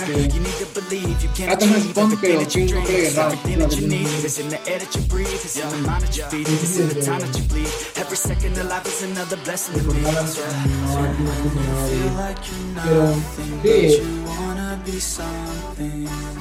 Atom 1.50 1.74
es 1.76 1.84
Spawn, 1.84 2.18
pero 2.22 2.48
tiene 2.48 2.74
un 2.74 2.76
nombre 2.80 3.10
raro. 3.12 3.36
la 3.58 3.68
verdad. 3.68 4.24
It's 4.24 4.40
in 4.40 4.50
the 4.50 4.60
air 4.68 4.80
that 4.80 4.96
you 4.96 5.02
breathe, 5.08 5.28
it's 5.28 5.56
in 5.58 5.70
the 5.70 5.78
mind 5.88 6.04
that 6.04 6.18
you 6.18 6.24
feed, 6.30 6.48
it's 6.48 6.78
in 6.78 6.90
the 6.90 7.02
time 7.02 7.20
that 7.20 7.36
you 7.38 7.44
bleed. 7.50 7.68
Every 7.96 8.18
second 8.18 8.58
of 8.58 8.68
life 8.68 8.86
is 8.88 9.04
another 9.04 9.38
blessing 9.44 9.76
to 9.76 9.84
me. 9.94 10.02
Pero 12.84 13.14
sí, 13.36 14.02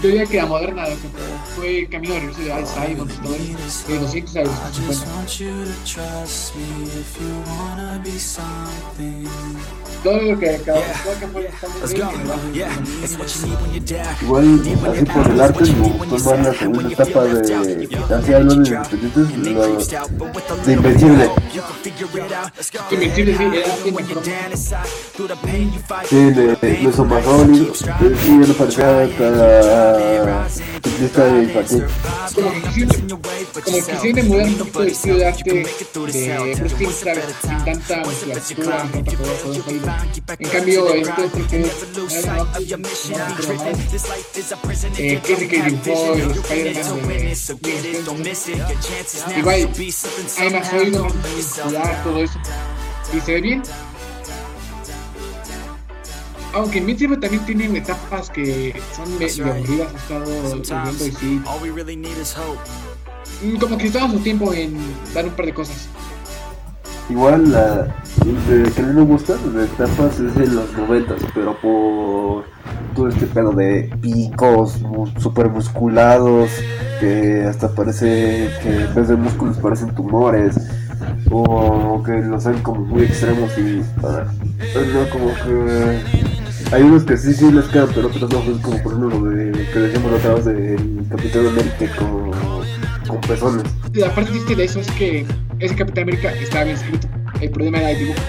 yo 0.03 0.09
diría 0.09 0.27
que 0.27 0.37
la 0.39 0.47
moderna 0.47 0.89
lo 0.89 0.97
que 0.97 1.09
fue 1.55 1.79
el 1.81 1.89
camino 1.89 2.15
de 2.15 2.21
regreso 2.21 2.43
de 2.43 2.53
Al 2.53 2.67
Simon, 2.67 3.09
todo 3.09 3.35
eso, 3.35 3.89
de 3.89 3.99
200 3.99 4.37
a 4.37 4.43
los 4.43 4.53
50. 4.77 5.07
Todo 10.03 10.21
lo 10.21 10.39
que 10.39 10.51
acabó, 10.51 10.81
todo 10.81 11.13
lo 11.15 11.21
que 11.21 11.27
fue 11.29 11.51
Igual, 14.23 14.63
así 14.91 15.05
por 15.05 15.27
el 15.31 15.41
arte, 15.41 15.65
me 15.73 15.89
gustó 15.91 16.31
más 16.37 16.47
la 16.47 16.55
segunda 16.55 16.93
etapa 16.93 17.25
de. 17.25 17.89
Así 18.15 18.33
hablando 18.33 18.55
de 18.55 18.71
independientes, 18.71 19.93
la, 19.93 20.07
de 20.65 20.73
Invencible. 20.73 21.31
Invencible, 22.91 23.37
sí, 26.09 26.17
de 26.17 26.57
de 26.57 26.93
sólido. 26.93 27.73
Eh, 28.01 28.17
Sí, 28.23 28.29
ya 28.41 28.47
no 28.47 28.55
parecía 28.55 28.87
tan 29.17 30.51
simplista 30.83 31.27
e 31.27 31.43
infantil. 31.45 31.85
como 32.35 32.53
que 32.53 32.61
quisieron, 32.63 34.19
emular 34.19 34.47
un 34.47 34.55
poquito 34.55 34.83
el 34.83 34.89
estilo 34.89 35.17
de 35.17 35.27
arte 35.27 35.51
de 35.55 36.55
Bruce 36.55 36.77
Timm. 36.79 36.91
Sin 37.43 37.65
tanta 37.65 37.97
musculatura, 38.05 38.89
tanta. 38.93 40.35
En 40.39 40.49
cambio, 40.49 40.95
esto 40.95 41.23
es 41.25 41.47
que 41.47 41.57
era 41.61 41.69
no, 42.23 42.32
eh, 44.99 45.21
el 45.29 45.49
que 45.49 45.63
dibujó 45.63 46.15
el 46.15 46.31
Spider-Man 46.31 47.07
de 47.07 47.13
Igual, 49.39 49.69
hay 50.39 50.51
más 50.53 50.73
muscular, 50.73 52.03
todo 52.05 52.23
eso. 52.23 52.39
Y 53.17 53.21
se 53.21 53.35
ve 53.35 53.41
bien. 53.41 53.63
Aunque 56.55 56.79
Invincible 56.79 57.17
también 57.17 57.45
tiene 57.47 57.79
etapas 57.79 58.29
que 58.29 58.75
son 58.95 59.19
medio 59.19 59.47
aburridas, 59.47 59.93
he 59.93 59.97
estado 59.97 60.25
viendo 60.85 61.07
y 61.07 61.13
sí. 61.13 61.41
Mm, 63.43 63.57
Como 63.59 63.79
que 63.79 63.87
estaban 63.87 64.13
su 64.13 64.19
tiempo 64.21 64.53
en 64.53 64.77
dar 65.15 65.25
un 65.25 65.33
par 65.33 65.47
de 65.47 65.55
cosas. 65.55 65.89
Igual, 67.11 67.53
la 67.53 67.89
de 68.49 68.71
que 68.75 68.83
mí 68.83 68.95
me 68.95 69.03
gusta 69.03 69.35
de 69.37 69.65
etapas 69.65 70.19
es 70.21 70.37
en 70.37 70.57
los 70.57 70.73
noventas, 70.73 71.21
pero 71.35 71.57
por 71.61 72.45
todo 72.95 73.09
este 73.09 73.27
pedo 73.27 73.53
de 73.53 73.91
picos 74.01 74.81
super 75.19 75.49
musculados, 75.49 76.51
que 77.01 77.45
hasta 77.49 77.69
parece 77.75 78.51
que 78.63 78.85
en 78.85 78.95
vez 78.95 79.09
de 79.09 79.17
músculos 79.17 79.59
parecen 79.59 79.95
tumores, 79.95 80.57
o 81.31 82.03
que 82.05 82.13
los 82.13 82.47
hacen 82.47 82.63
como 82.63 82.81
muy 82.81 83.03
extremos 83.03 83.51
y 83.59 83.83
no, 84.03 85.11
como 85.11 85.35
que 85.35 86.01
hay 86.73 86.83
unos 86.83 87.05
que 87.05 87.17
sí 87.17 87.35
sí 87.35 87.51
les 87.51 87.67
quedan, 87.67 87.89
pero 87.95 88.09
otros 88.09 88.31
no, 88.31 88.39
es 88.39 88.59
como 88.63 88.83
por 88.83 88.95
lo 88.95 89.31
de 89.31 89.53
que 89.73 89.79
decíamos 89.79 90.13
otra 90.13 90.35
vez 90.35 90.45
del 90.45 91.07
Capitán 91.11 91.47
América 91.47 91.97
con, 91.99 92.31
con 93.07 93.21
pezones. 93.21 93.65
La 93.95 94.15
parte 94.15 94.31
triste 94.31 94.55
de 94.55 94.65
eso 94.65 94.81
es 94.81 94.91
que 94.93 95.27
ese 95.59 95.75
Capitán 95.75 96.05
América 96.05 96.33
estaba 96.33 96.65
bien 96.65 96.77
escrito. 96.77 97.09
El 97.41 97.51
problema 97.51 97.79
era 97.79 97.91
el 97.91 97.99
dibujo. 97.99 98.21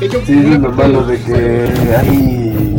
De 0.00 0.06
hecho, 0.06 0.20
Sí, 0.26 0.34
lo 0.34 0.72
malo 0.72 1.04
de 1.04 1.18
que 1.22 1.94
hay 1.96 2.76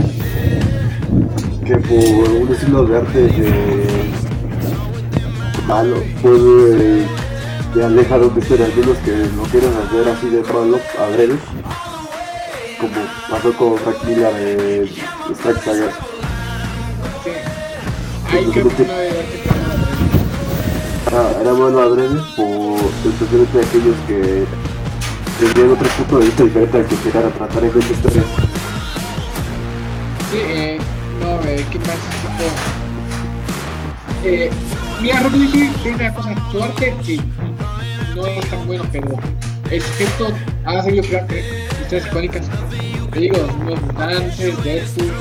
que 1.65 1.77
por 1.77 2.29
un 2.29 2.49
estilo 2.51 2.85
de 2.85 2.97
arte 2.97 3.19
de 3.19 4.13
malo 5.65 6.03
puede 6.21 7.05
te 7.73 7.83
aleja 7.83 8.19
de 8.19 8.25
algunos 8.25 8.97
que 8.99 9.11
lo 9.35 9.43
quieren 9.43 9.71
hacer 9.73 10.09
así 10.09 10.29
de 10.29 10.43
malo 10.53 10.79
adrede 10.99 11.35
como 12.79 12.93
pasó 13.29 13.53
con 13.53 13.77
Frank 13.77 14.03
Miller 14.05 14.33
de 14.35 14.89
Strike 15.33 15.61
sí, 17.23 17.29
hay 18.29 18.45
que 18.45 18.61
de 21.13 21.19
ah, 21.19 21.41
era 21.41 21.53
malo 21.53 21.79
adrede 21.79 22.19
por 22.35 22.79
especialmente 23.05 23.59
aquellos 23.59 23.95
que 24.07 24.45
tenían 25.39 25.71
otro 25.73 25.87
punto 25.89 26.19
de 26.19 26.25
vista 26.25 26.43
diferente 26.43 26.77
al 26.77 26.85
que 26.87 26.95
querían 26.95 27.31
tratar 27.33 27.63
en 27.63 27.69
esta 27.69 27.93
historia 27.93 28.23
Sí, 30.31 30.37
eh, 30.39 30.79
no, 31.21 31.47
eh, 31.47 31.63
¿qué? 31.69 31.77
Tipo, 31.77 31.91
eh, 34.23 34.49
mira, 35.01 35.19
Rocky 35.19 35.37
Lee 35.37 35.71
tiene 35.83 35.97
una 35.97 36.13
cosa, 36.15 36.51
su 36.51 36.63
arte 36.63 36.95
no 38.15 38.25
es 38.25 38.49
tan 38.49 38.65
bueno, 38.65 38.83
pero 38.91 39.15
el 39.69 39.81
sujeto 39.81 40.29
ha 40.65 40.81
seguido 40.81 41.03
crear 41.03 41.27
historias 41.81 42.07
icónicas. 42.07 42.49
Te 43.11 43.19
digo, 43.19 43.37
los 43.67 43.81
mutantes, 43.81 44.63
Deadpool, 44.63 45.13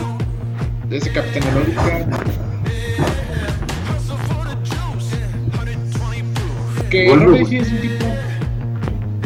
de 0.88 0.96
ese 0.96 1.12
Capitán 1.12 1.42
América. 1.50 2.06
Que 6.92 7.08
Bueno, 7.08 7.24
Rocky 7.24 7.38
pues- 7.40 7.50
Lee 7.50 7.56
es 7.60 7.68
un 7.72 7.80
tipo 7.80 8.04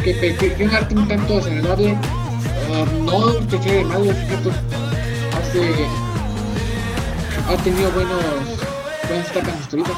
que 0.01 0.13
pe- 0.13 0.35
que 0.37 0.49
tiene 0.51 0.69
un 0.71 0.75
arte 0.77 0.95
un 0.95 1.05
tanto 1.09 1.35
desagradable, 1.35 1.97
ah, 2.71 2.85
no 3.01 3.33
te 3.45 3.57
de 3.57 3.83
mal, 3.83 4.07
el 4.07 4.15
sujeto 4.15 4.51
hace 5.37 5.85
ha 7.49 7.57
tenido 7.63 7.91
buenos 7.91 8.23
buenas 9.09 9.29
etapas 9.31 9.59
históricas 9.59 9.97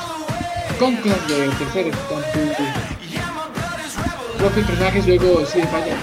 con 0.79 0.95
cosas 0.95 1.27
de 1.27 1.47
terceros 1.59 1.95
con 2.09 2.21
sus 2.23 2.57
propios 4.39 4.65
personajes 4.65 5.05
luego 5.07 5.45
sí 5.45 5.61
falla 5.61 5.95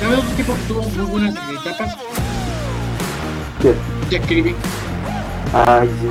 ¿sabes 0.00 0.18
otro 0.18 0.30
tipo 0.36 0.54
que 0.54 0.60
tuvo 0.66 0.82
muy 0.82 1.06
buenas 1.12 1.34
etapas? 1.64 1.94
¿Qué? 3.62 3.74
Jack 4.10 4.26
Kirby 4.26 4.54
Ay, 5.52 5.88
sí. 6.00 6.08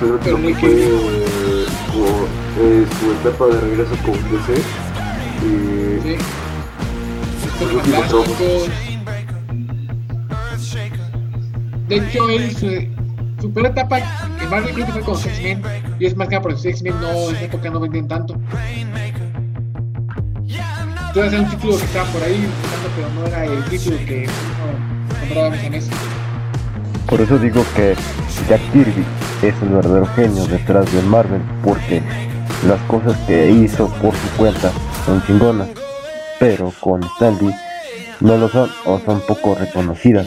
Pero 0.00 0.18
Pero 0.18 0.20
creo 0.20 0.38
muy 0.38 0.54
que 0.54 0.60
fue 0.68 1.23
eh, 1.98 2.26
eh, 2.58 2.86
su 3.00 3.12
etapa 3.12 3.46
de 3.46 3.60
regreso 3.60 3.94
con 4.04 4.14
DC. 4.30 4.54
Y 5.42 6.00
¿sí? 6.02 6.16
De 11.88 11.96
hecho 11.96 12.28
él 12.30 12.56
su, 12.56 13.42
su 13.42 13.52
peor 13.52 13.66
etapa 13.66 13.98
en 13.98 14.50
Marvel 14.50 14.74
creo 14.74 14.86
que 14.86 14.92
fue 14.92 15.02
con 15.02 15.14
X-Men 15.14 15.62
y 15.98 16.06
es 16.06 16.16
más 16.16 16.28
que 16.28 16.36
nada 16.36 16.42
porque 16.42 16.68
X-Men 16.70 17.00
no 17.00 17.30
en 17.30 17.36
esa 17.36 17.44
época 17.44 17.70
no 17.70 17.80
venden 17.80 18.08
tanto 18.08 18.34
Puede 21.12 21.30
ser 21.30 21.40
un 21.40 21.50
título 21.50 21.76
que 21.78 21.84
estaba 21.84 22.08
por 22.10 22.22
ahí 22.22 22.48
pero 22.96 23.08
no 23.10 23.26
era 23.26 23.44
el 23.44 23.64
título 23.64 23.96
que 24.06 24.26
uno 24.26 25.18
compraba 25.20 25.50
mes 25.50 25.64
a 25.64 25.70
mes. 25.70 25.90
Por 27.06 27.20
eso 27.20 27.38
digo 27.38 27.64
que 27.76 27.94
Jack 28.48 28.60
Kirby 28.72 29.04
es 29.42 29.54
el 29.62 29.68
verdadero 29.68 30.06
genio 30.14 30.46
detrás 30.46 30.90
de 30.92 31.02
Marvel, 31.02 31.42
porque 31.62 32.02
las 32.66 32.80
cosas 32.82 33.16
que 33.26 33.50
hizo 33.50 33.88
por 34.00 34.14
su 34.14 34.28
cuenta 34.36 34.70
son 35.04 35.24
chingonas, 35.26 35.68
pero 36.38 36.72
con 36.80 37.02
Stanley 37.04 37.54
no 38.20 38.36
lo 38.36 38.48
son 38.48 38.70
o 38.84 39.00
son 39.00 39.20
poco 39.20 39.54
reconocidas. 39.54 40.26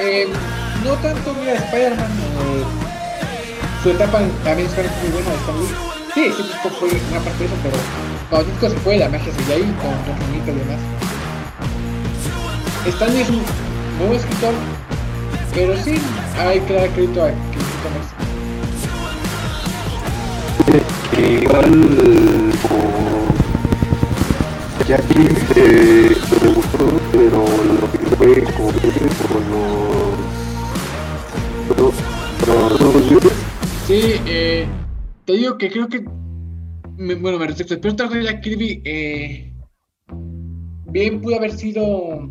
Eh, 0.00 0.26
no 0.84 0.92
tanto, 0.94 1.34
mira, 1.40 1.54
Spider-Man, 1.54 2.06
eh, 2.06 2.64
su 3.82 3.90
etapa 3.90 4.20
también 4.44 4.68
fue 4.70 4.84
muy 5.02 5.12
buena 5.12 5.30
de 5.30 5.36
Stan 5.36 5.56
Lee. 5.60 5.68
Sí, 6.14 6.32
sí, 6.36 6.42
Disco 6.42 6.68
fue 6.78 6.88
una 7.10 7.20
parte 7.20 7.38
de 7.38 7.44
eso, 7.46 7.54
pero 7.62 7.76
cuando 8.30 8.60
se 8.60 8.80
fue, 8.80 8.96
la 8.96 9.08
magia 9.08 9.32
seguía 9.34 9.56
ahí 9.56 9.76
con 9.82 9.90
Rafanita 10.06 10.50
y 10.50 10.54
demás. 10.54 10.80
Stan 12.86 13.12
Lee 13.12 13.20
es 13.20 13.30
un 13.30 13.42
nuevo 13.98 14.14
escritor, 14.14 14.54
pero 15.54 15.76
sí 15.82 16.00
hay 16.38 16.60
que 16.60 16.72
dar 16.74 16.88
crédito 16.90 17.24
a 17.24 17.28
que 17.28 17.63
igual 21.18 21.72
por 22.68 23.34
ya 24.88 24.96
aquí 24.96 25.26
eh, 25.56 26.10
me 26.42 26.48
gustó, 26.52 26.86
pero 27.12 27.44
lo 27.80 27.90
que 27.92 27.98
fue 28.16 28.42
como 28.54 28.70
que 28.72 28.88
por 29.28 29.40
los 31.78 31.94
los 32.46 33.10
los. 33.12 33.32
Sí, 33.86 34.00
eh, 34.26 34.66
te 35.24 35.32
digo 35.34 35.56
que 35.58 35.70
creo 35.70 35.88
que. 35.88 36.04
me- 36.96 37.14
bueno, 37.14 37.38
me 37.38 37.46
respecto. 37.46 37.78
Trabajo 37.96 38.16
de 38.16 38.24
Jack 38.24 38.42
Kirby. 38.42 38.82
Eh, 38.84 39.52
bien 40.90 41.20
pudo 41.20 41.36
haber 41.36 41.52
sido 41.52 42.28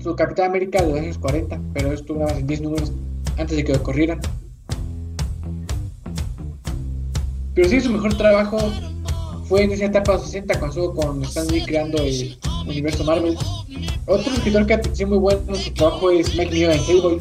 su 0.00 0.16
Capitán 0.16 0.46
América 0.50 0.82
de 0.82 0.88
los 0.90 0.98
años 1.00 1.18
40, 1.18 1.60
pero 1.74 1.92
estuvo 1.92 2.20
nada 2.20 2.38
en 2.38 2.46
10 2.46 2.62
números 2.62 2.92
antes 3.38 3.56
de 3.56 3.64
que 3.64 3.72
lo. 3.72 4.18
Pero 7.54 7.68
sí, 7.68 7.80
su 7.80 7.90
mejor 7.90 8.14
trabajo 8.14 8.58
fue 9.48 9.64
en 9.64 9.72
esa 9.72 9.86
etapa 9.86 10.12
de 10.12 10.18
los 10.18 10.26
60 10.26 10.58
cuando 10.58 10.92
con 10.94 11.22
Stan 11.24 11.46
Lee 11.48 11.62
creando 11.64 12.02
el 12.02 12.38
universo 12.66 13.04
Marvel. 13.04 13.36
Otro 14.06 14.32
escritor 14.32 14.66
que 14.66 14.74
ha 14.74 14.82
sido 14.82 15.10
muy 15.10 15.18
bueno 15.18 15.42
en 15.48 15.56
su 15.56 15.72
trabajo 15.74 16.10
es 16.10 16.34
Mike 16.34 16.50
Mignola 16.50 16.74
en 16.74 16.82
Hellboy. 16.82 17.18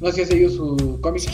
No 0.00 0.08
sé 0.08 0.14
si 0.14 0.22
has 0.22 0.30
leído 0.30 0.50
su 0.50 0.98
cómic. 1.00 1.28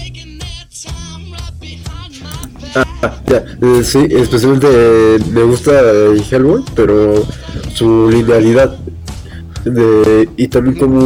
Ah, 2.74 3.22
ya, 3.26 3.44
eh, 3.62 3.84
sí, 3.84 4.06
especialmente 4.10 4.66
eh, 4.70 5.18
me 5.30 5.42
gusta 5.42 5.72
eh, 5.72 6.22
Hellboy, 6.30 6.64
pero 6.74 7.24
su 7.74 8.10
linealidad 8.10 8.76
y 10.36 10.48
también 10.48 10.76
como 10.76 10.98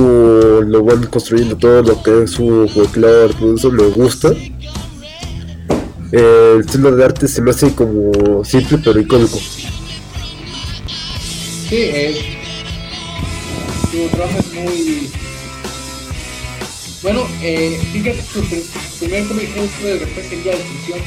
lo 0.62 0.82
van 0.82 1.06
construyendo 1.06 1.56
todo 1.56 1.82
lo 1.82 2.02
que 2.02 2.24
es 2.24 2.32
su 2.32 2.68
folclore, 2.74 3.32
todo 3.34 3.54
eso 3.54 3.70
me 3.70 3.84
gusta. 3.88 4.30
Eh, 6.12 6.52
el 6.54 6.60
estilo 6.60 6.94
de 6.96 7.04
arte 7.04 7.28
se 7.28 7.42
me 7.42 7.50
hace 7.50 7.74
como 7.74 8.42
simple 8.44 8.78
pero 8.78 8.98
icónico. 9.00 9.38
Sí, 11.68 11.76
es. 11.92 12.16
Su 13.90 14.08
trabajo 14.16 14.38
es 14.38 14.52
muy. 14.54 15.10
Bueno, 17.02 17.26
eh, 17.42 17.78
fíjate, 17.92 18.18
pr- 18.34 18.64
su 18.98 18.98
primer 19.04 19.26
cómic 19.28 19.48
fue 19.80 19.90
de 19.92 19.98
después 20.00 20.26
sería 20.28 20.52
Destrucción. 20.56 20.98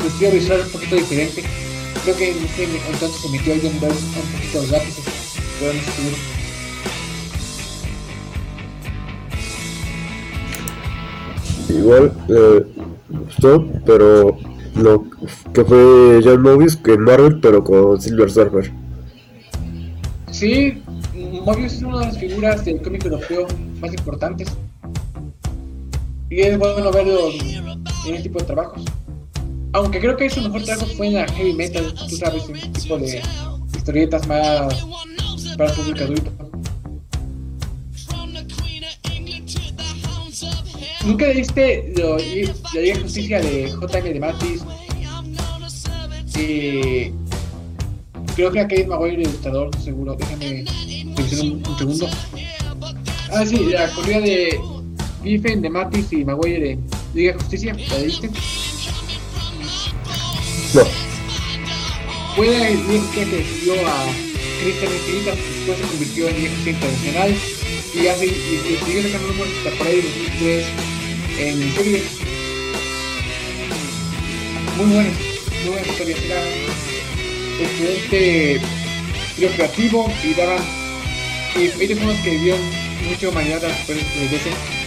Su 0.00 0.06
estilo 0.08 0.30
visual 0.32 0.60
es 0.60 0.66
un 0.66 0.72
poquito 0.72 0.96
diferente. 0.96 1.44
Creo 2.04 2.16
que 2.16 2.30
en 2.30 2.44
ese 2.44 2.64
entonces 2.64 3.20
se 3.22 3.28
metió 3.30 3.54
Burns 3.80 4.02
un 4.02 4.32
poquito 4.32 4.60
los 4.62 4.70
lápices, 4.70 5.04
pero 5.60 5.72
no 5.72 5.78
estoy. 5.80 6.37
Igual 11.68 12.12
eh, 12.28 12.66
pero 13.84 14.36
lo 14.74 15.04
que 15.52 15.64
fue 15.64 16.20
John 16.22 16.42
Mobius 16.42 16.76
que 16.76 16.96
Marvel, 16.96 17.40
pero 17.40 17.62
con 17.62 18.00
Silver 18.00 18.30
Surfer. 18.30 18.72
Sí, 20.30 20.82
Mobius 21.44 21.74
es 21.74 21.82
una 21.82 22.00
de 22.00 22.06
las 22.06 22.18
figuras 22.18 22.64
del 22.64 22.80
cómic 22.82 23.04
europeo 23.04 23.46
más 23.80 23.92
importantes. 23.92 24.48
Y 26.30 26.40
es 26.40 26.58
bueno 26.58 26.90
verlo 26.92 27.30
en 27.30 28.14
este 28.14 28.24
tipo 28.24 28.38
de 28.38 28.44
trabajos. 28.44 28.84
Aunque 29.72 30.00
creo 30.00 30.16
que 30.16 30.30
su 30.30 30.40
mejor 30.42 30.62
trabajo 30.62 30.86
fue 30.96 31.08
en 31.08 31.14
la 31.14 31.26
heavy 31.28 31.52
metal, 31.54 31.92
tú 32.08 32.16
sabes, 32.16 32.48
en 32.48 32.56
este 32.56 32.80
tipo 32.80 32.98
de 32.98 33.22
historietas 33.74 34.26
más 34.26 34.86
para 35.56 35.72
público 35.72 36.04
adulto. 36.04 36.47
¿Nunca 41.08 41.26
leíste 41.26 41.92
lo- 41.96 42.18
la 42.18 42.22
Liga 42.24 42.52
de 42.74 43.00
Justicia 43.00 43.40
de 43.40 43.72
J.M. 43.72 44.12
de 44.12 44.20
Matis? 44.20 44.62
Eh, 46.36 47.12
creo 48.36 48.52
que 48.52 48.60
aquel 48.60 48.86
Maguire 48.88 49.14
el 49.16 49.20
ilustrador, 49.22 49.70
seguro. 49.82 50.14
Déjame 50.14 50.64
revisar 51.16 51.40
un, 51.46 51.66
un 51.66 51.78
segundo. 51.78 52.08
Ah, 53.32 53.44
sí, 53.46 53.56
la 53.70 53.90
corrida 53.92 54.20
de 54.20 54.60
Giffen, 55.24 55.62
de 55.62 55.70
Matis 55.70 56.12
y 56.12 56.24
Maguire 56.26 56.72
en 56.72 56.84
Liga 57.14 57.32
de 57.32 57.38
Justicia. 57.38 57.74
¿La 57.90 57.98
leíste? 57.98 58.28
No, 60.74 60.82
Fue 62.36 62.46
la 62.46 62.64
de 62.66 63.00
que 63.14 63.24
decidió 63.24 63.72
a 63.88 64.04
Christian 64.62 64.92
Infinita, 64.92 65.30
después 65.30 65.78
se 65.78 65.84
convirtió 65.86 66.28
en 66.28 66.36
Liga 66.36 66.48
de 66.50 66.54
Justicia 66.56 66.72
Internacional 66.72 67.34
y, 67.94 68.06
hace, 68.06 68.26
y, 68.26 68.28
y 68.28 68.84
siguió 68.84 69.02
sacando 69.04 69.28
números 69.28 69.48
hasta 69.64 69.78
por 69.78 69.86
ahí 69.86 69.96
2003 70.02 70.66
en 71.38 71.74
serie. 71.74 72.02
Muy 74.76 74.86
buenas, 74.86 75.12
muy 75.62 75.70
buenas 75.70 75.88
historias. 75.88 76.20
Era 76.24 76.42
excelente 77.60 78.60
estilo 79.28 79.50
creativo 79.54 80.12
y 80.22 80.34
daban. 80.34 80.64
Y 81.56 81.82
ellos 81.82 81.98
son 81.98 82.08
los 82.08 82.18
que 82.18 82.38
dieron 82.38 82.60
mucha 83.08 83.28
humanidad 83.28 83.60
superhéroes 83.80 84.44
de 84.44 84.78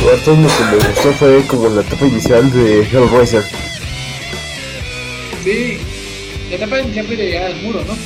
igual 0.00 0.20
todo 0.24 0.36
lo 0.36 0.48
que 0.48 0.64
me 0.64 0.92
gustó 0.92 1.12
fue 1.12 1.42
como 1.46 1.68
la 1.68 1.82
etapa 1.82 2.06
inicial 2.06 2.50
de 2.52 2.82
Hellraiser. 2.82 3.44
Sí, 5.44 5.78
la 6.48 6.56
etapa 6.56 6.80
inicial 6.80 7.06
fue 7.06 7.16
de 7.16 7.26
llegar 7.26 7.44
al 7.44 7.62
muro, 7.62 7.84
¿no? 7.84 7.96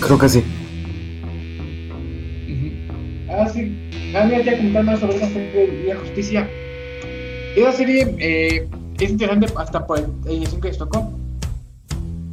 Creo 0.00 0.18
que 0.18 0.28
sí. 0.28 0.42
Más 3.54 5.00
sobre 5.00 5.16
esa 5.16 5.28
serie 5.28 5.66
de 5.66 5.94
Justicia. 5.94 6.48
Esa 7.54 7.72
serie 7.72 8.14
eh, 8.18 8.66
es 8.98 9.10
interesante 9.10 9.46
hasta 9.56 9.86
por 9.86 10.00
la 10.00 10.32
edición 10.32 10.60
que 10.60 10.68
les 10.68 10.78
tocó. 10.78 11.12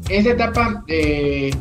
En 0.08 0.22
esa 0.22 0.30
etapa, 0.30 0.84
eh, 0.88 1.52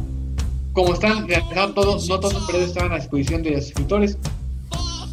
como 0.72 0.94
están 0.94 1.26
realizados 1.26 1.74
todos, 1.74 2.08
no 2.08 2.20
todos 2.20 2.34
los 2.34 2.42
superhéroes 2.42 2.70
estaban 2.70 2.92
a 2.92 2.96
disposición 2.96 3.42
de 3.42 3.50
los 3.50 3.66
escritores. 3.66 4.16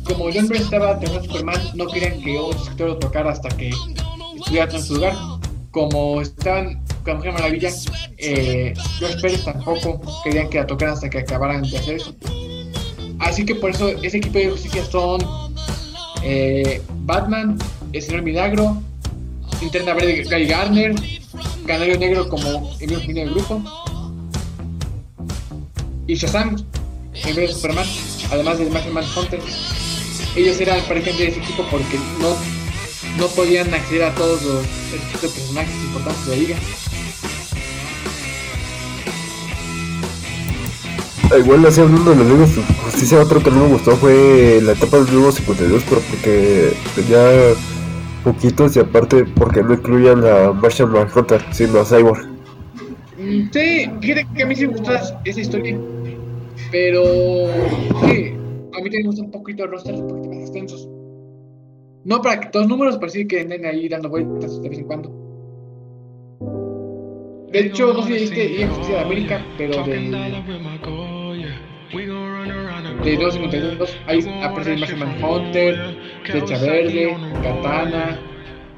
Como 0.03 0.25
John 0.25 0.47
Byrne 0.47 0.59
estaba 0.59 0.99
terminando 0.99 1.27
Superman, 1.27 1.61
no 1.73 1.87
querían 1.87 2.21
que 2.21 2.37
otro 2.37 2.61
escritor 2.61 2.89
lo 2.89 2.97
tocara 2.97 3.31
hasta 3.31 3.49
que 3.49 3.71
estuviera 4.37 4.71
en 4.71 4.83
su 4.83 4.95
lugar. 4.95 5.15
Como 5.71 6.21
estaban 6.21 6.83
con 7.03 7.13
la 7.13 7.15
Mujer 7.15 7.33
Maravilla, 7.33 7.71
eh, 8.19 8.75
George 8.99 9.19
Pérez 9.21 9.43
tampoco 9.43 9.99
querían 10.23 10.49
que 10.49 10.59
la 10.59 10.67
tocaran 10.67 10.93
hasta 10.93 11.09
que 11.09 11.17
acabaran 11.19 11.63
de 11.63 11.77
hacer 11.77 11.95
eso. 11.95 12.15
Así 13.19 13.45
que 13.45 13.55
por 13.55 13.71
eso 13.71 13.89
ese 13.89 14.17
equipo 14.17 14.37
de 14.37 14.49
justicia 14.49 14.85
son 14.85 15.21
eh, 16.23 16.81
Batman, 17.05 17.57
el 17.93 18.01
señor 18.01 18.21
Milagro, 18.23 18.81
Linterna 19.61 19.93
Verde 19.93 20.23
Gary 20.23 20.47
Garner, 20.47 20.95
Canario 21.65 21.97
Negro 21.97 22.29
como 22.29 22.71
el 22.79 22.89
mismo 22.89 23.13
del 23.13 23.31
grupo 23.31 23.61
y 26.07 26.15
Shazam 26.15 26.55
en 27.13 27.35
vez 27.35 27.49
de 27.49 27.53
Superman, 27.53 27.87
además 28.31 28.59
del 28.59 28.71
Martian 28.71 28.93
Manhunter. 28.93 29.39
Ellos 30.35 30.59
eran 30.59 30.81
parecían 30.83 31.17
de 31.17 31.27
ese 31.29 31.39
equipo 31.39 31.65
porque 31.71 31.97
no, 32.19 32.35
no 33.17 33.27
podían 33.29 33.73
acceder 33.73 34.03
a 34.03 34.15
todos 34.15 34.41
los 34.43 34.65
tipo 35.11 35.27
de 35.27 35.29
personajes 35.29 35.75
importantes 35.75 36.25
de 36.25 36.31
la 36.31 36.41
liga. 36.41 36.57
Igual 41.33 41.65
así 41.65 41.81
hablando 41.81 42.11
de 42.11 42.17
los 42.17 42.27
libros 42.27 42.49
justicia, 42.85 43.19
otro 43.19 43.41
que 43.41 43.51
no 43.51 43.63
me 43.63 43.73
gustó 43.73 43.95
fue 43.95 44.59
la 44.63 44.73
etapa 44.73 44.97
del 44.97 45.13
nuevo 45.13 45.31
52, 45.31 45.83
pero 45.89 46.01
porque 46.09 46.73
tenía 46.95 47.53
poquitos 48.23 48.75
y 48.75 48.79
aparte 48.79 49.25
porque 49.25 49.61
no 49.61 49.73
incluían 49.73 50.23
a 50.25 50.51
Martian 50.53 50.91
Manhunter, 50.91 51.41
sino 51.51 51.79
a 51.79 51.85
Cyborg. 51.85 52.25
Sí, 53.51 53.89
fíjate 54.01 54.27
que 54.35 54.43
a 54.43 54.45
mí 54.45 54.55
sí 54.55 54.67
me 54.67 54.73
gustó 54.73 54.93
esa 55.25 55.39
historia. 55.39 55.77
Pero 56.71 57.03
a 57.03 58.07
mí 58.07 58.33
también 58.71 59.03
me 59.03 59.07
gusta 59.07 59.23
un 59.23 59.31
poquito 59.31 59.63
el 59.63 59.71
roster, 59.71 59.95
un 59.95 60.07
poquito 60.07 60.29
más 60.29 60.37
extensos. 60.39 60.87
No 62.03 62.21
para 62.21 62.39
que 62.39 62.49
todos 62.49 62.67
los 62.67 62.77
números, 62.77 62.97
pero 62.99 63.11
sí 63.11 63.27
que 63.27 63.41
anden 63.41 63.65
ahí 63.65 63.89
dando 63.89 64.09
vueltas 64.09 64.61
de 64.61 64.69
vez 64.69 64.79
en 64.79 64.85
cuando. 64.85 65.24
De 67.55 67.61
hecho, 67.61 67.93
no 67.93 68.03
sé 68.03 68.15
si 68.15 68.19
viste 68.19 68.49
Liga 68.49 68.67
de 68.67 68.67
Justicia 68.67 68.95
de 68.95 69.01
América, 69.01 69.41
pero 69.57 69.83
de, 69.85 69.93
de 73.01 73.15
252 73.15 73.97
ahí 74.07 74.41
aparece 74.43 74.73
el 74.73 74.79
Martian 74.81 74.99
Manhunter, 74.99 75.97
Flecha 76.25 76.57
Verde, 76.57 77.15
Katana, 77.41 78.19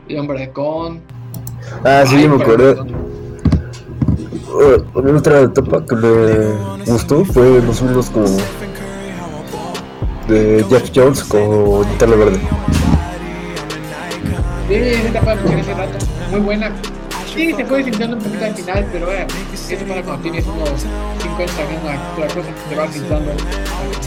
el 0.07 0.19
Hombre 0.19 0.43
Halcón. 0.43 1.01
Ah, 1.83 2.03
sí, 2.05 2.17
Ay, 2.17 2.27
me 2.27 2.35
una 5.09 5.17
otra 5.17 5.41
etapa 5.41 5.83
que 5.83 5.95
me 5.95 6.85
gustó 6.85 7.25
fue 7.25 7.57
o 7.57 7.83
menos 7.83 8.11
como 8.11 8.27
de 10.27 10.63
Jeff 10.69 10.91
Jones 10.93 11.23
con 11.23 11.81
Linterna 11.81 12.15
Verde. 12.15 12.39
Sí, 14.67 14.75
esa 14.75 15.07
etapa 15.07 15.33
mencioné 15.33 15.61
hace 15.61 15.73
rato, 15.73 15.97
muy 16.29 16.41
buena. 16.41 16.71
Sí, 17.33 17.53
se 17.53 17.65
fue 17.65 17.77
desinflando 17.79 18.17
un 18.17 18.23
poquito 18.23 18.45
al 18.45 18.55
final, 18.55 18.87
pero 18.91 19.05
bueno, 19.05 19.27
eso 19.69 19.85
para 19.85 20.01
cuando 20.01 20.23
tienes 20.23 20.45
unos 20.45 20.85
50 21.21 21.61
años, 21.61 22.01
otra 22.13 22.27
cosa, 22.27 22.49
te 22.69 22.75
vas 22.75 22.93
desinflando 22.93 23.31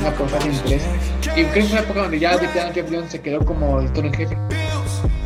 una 0.00 0.10
por 0.12 0.28
fácil 0.28 0.52
interés. 0.52 0.82
Y 1.22 1.42
creo 1.42 1.52
que 1.52 1.60
es 1.60 1.70
una 1.70 1.80
época 1.80 2.02
donde 2.02 2.18
ya 2.18 2.36
de 2.36 2.48
plano 2.48 2.72
Jeff 2.72 2.86
Jones 2.90 3.10
se 3.12 3.20
quedó 3.20 3.44
como 3.44 3.80
el 3.80 3.92
toro 3.92 4.08
en 4.08 4.14
jefe. 4.14 4.36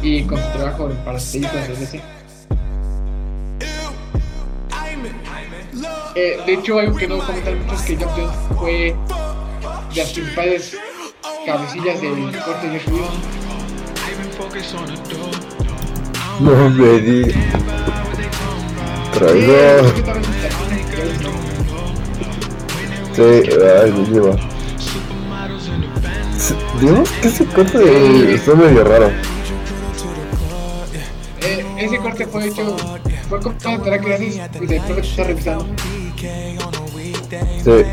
y 0.02 0.22
con 0.24 0.38
su 0.38 0.50
trabajo 0.50 0.88
para 1.04 1.14
las 1.14 1.32
películas 1.32 1.68
de 1.68 1.76
DC. 1.76 2.00
Eh, 6.16 6.38
de 6.46 6.54
hecho, 6.54 6.78
algo 6.78 6.96
que 6.96 7.08
no 7.08 7.18
comentan 7.18 7.58
mucho 7.62 7.74
es 7.74 7.82
que 7.82 7.96
Jeff 7.96 8.10
Jones 8.16 8.36
fue 8.58 8.72
de 9.94 10.00
las 10.00 10.12
principales 10.12 10.76
cabecillas 11.46 12.00
del 12.00 12.38
corte 12.44 12.68
de 12.68 12.78
Jeff 12.78 12.88
No 16.40 16.70
me 16.70 16.98
digas. 17.00 17.34
Traidor. 19.12 19.94
Sí, 23.12 23.22
ay, 23.22 23.92
me 23.92 24.04
lleva. 24.10 24.36
Digamos 26.80 27.10
que 27.10 27.28
ese 27.28 27.46
corte 27.46 28.34
está 28.34 28.54
medio 28.54 28.84
raro. 28.84 29.10
Eh, 31.40 31.64
ese 31.78 31.98
corte 31.98 32.26
fue 32.26 32.48
hecho, 32.48 32.76
fue 33.28 33.90
la 33.90 34.00
que 34.00 34.14
haces 34.14 34.36
y 34.60 34.66
después 34.66 35.00
que 35.00 35.00
está 35.00 35.24
revisando. 35.24 35.66
Sí. 37.62 37.84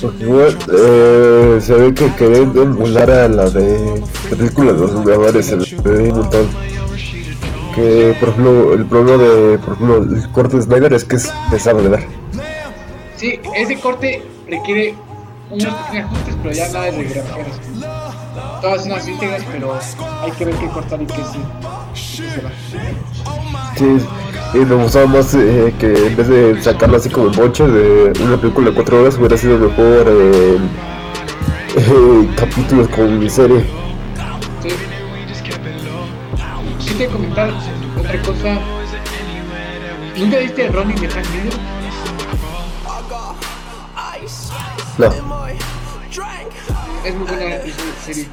Porque 0.00 0.24
igual, 0.24 0.56
eh, 0.72 1.58
se 1.60 1.74
ve 1.74 1.94
que 1.94 2.14
querían 2.14 2.56
emular 2.56 3.10
a 3.10 3.28
la 3.28 3.50
de 3.50 4.02
película 4.30 4.72
de 4.72 4.78
los 4.78 5.04
ve 5.04 6.10
un 6.10 6.18
montón. 6.18 6.48
Que 7.74 8.16
por 8.20 8.28
ejemplo, 8.28 8.74
el 8.74 8.86
problema 8.86 9.22
de 9.22 9.58
por 9.58 9.74
ejemplo, 9.74 9.96
el 10.02 10.30
corte 10.30 10.56
de 10.56 10.62
Snyder 10.62 10.92
es 10.92 11.04
que 11.04 11.16
es 11.16 11.32
pesado 11.50 11.82
de 11.82 11.88
ver. 11.88 12.06
Sí, 13.16 13.40
ese 13.56 13.78
corte 13.80 14.22
requiere 14.48 14.94
unos 15.50 15.74
pequeños 15.74 16.06
ajustes, 16.06 16.36
pero 16.42 16.54
ya 16.54 16.68
nada 16.68 16.84
de 16.84 16.90
regrabaciones. 16.92 17.54
Todas 18.60 18.82
son 18.82 18.90
las 18.90 19.08
íntegras, 19.08 19.42
pero 19.50 19.78
hay 20.22 20.30
que 20.32 20.44
ver 20.44 20.54
qué 20.56 20.68
cortar 20.68 21.02
y 21.02 21.06
qué 21.06 21.14
sí. 21.14 22.22
qué 22.22 22.30
se 22.30 22.40
va. 22.40 22.50
Sí, 23.76 24.06
y 24.54 24.58
me 24.58 24.74
gustaba 24.76 25.06
más 25.06 25.34
eh, 25.34 25.74
que 25.78 26.06
en 26.06 26.16
vez 26.16 26.28
de 26.28 26.62
sacarlo 26.62 26.96
así 26.96 27.10
como 27.10 27.26
en 27.26 27.32
boche 27.32 27.66
de 27.66 28.12
una 28.22 28.36
película 28.40 28.70
de 28.70 28.74
4 28.74 29.00
horas 29.00 29.18
hubiera 29.18 29.36
sido 29.36 29.58
mejor 29.58 30.06
eh, 30.08 30.58
eh, 31.76 32.28
capítulos 32.36 32.88
con 32.88 33.18
mi 33.18 33.28
serie. 33.28 33.64
Sí. 34.62 34.70
Te 36.96 37.06
comentar 37.06 37.50
otra 37.98 38.22
cosa. 38.22 38.58
¿Nunca 40.16 40.38
viste 40.38 40.68
Ronnie 40.68 40.98
de 40.98 41.08
Frank 41.08 41.26
Miller? 41.30 41.54
No, 44.98 45.06
Es 47.04 47.14
muy 47.14 47.28
buena 47.28 47.56
serie. 48.04 48.28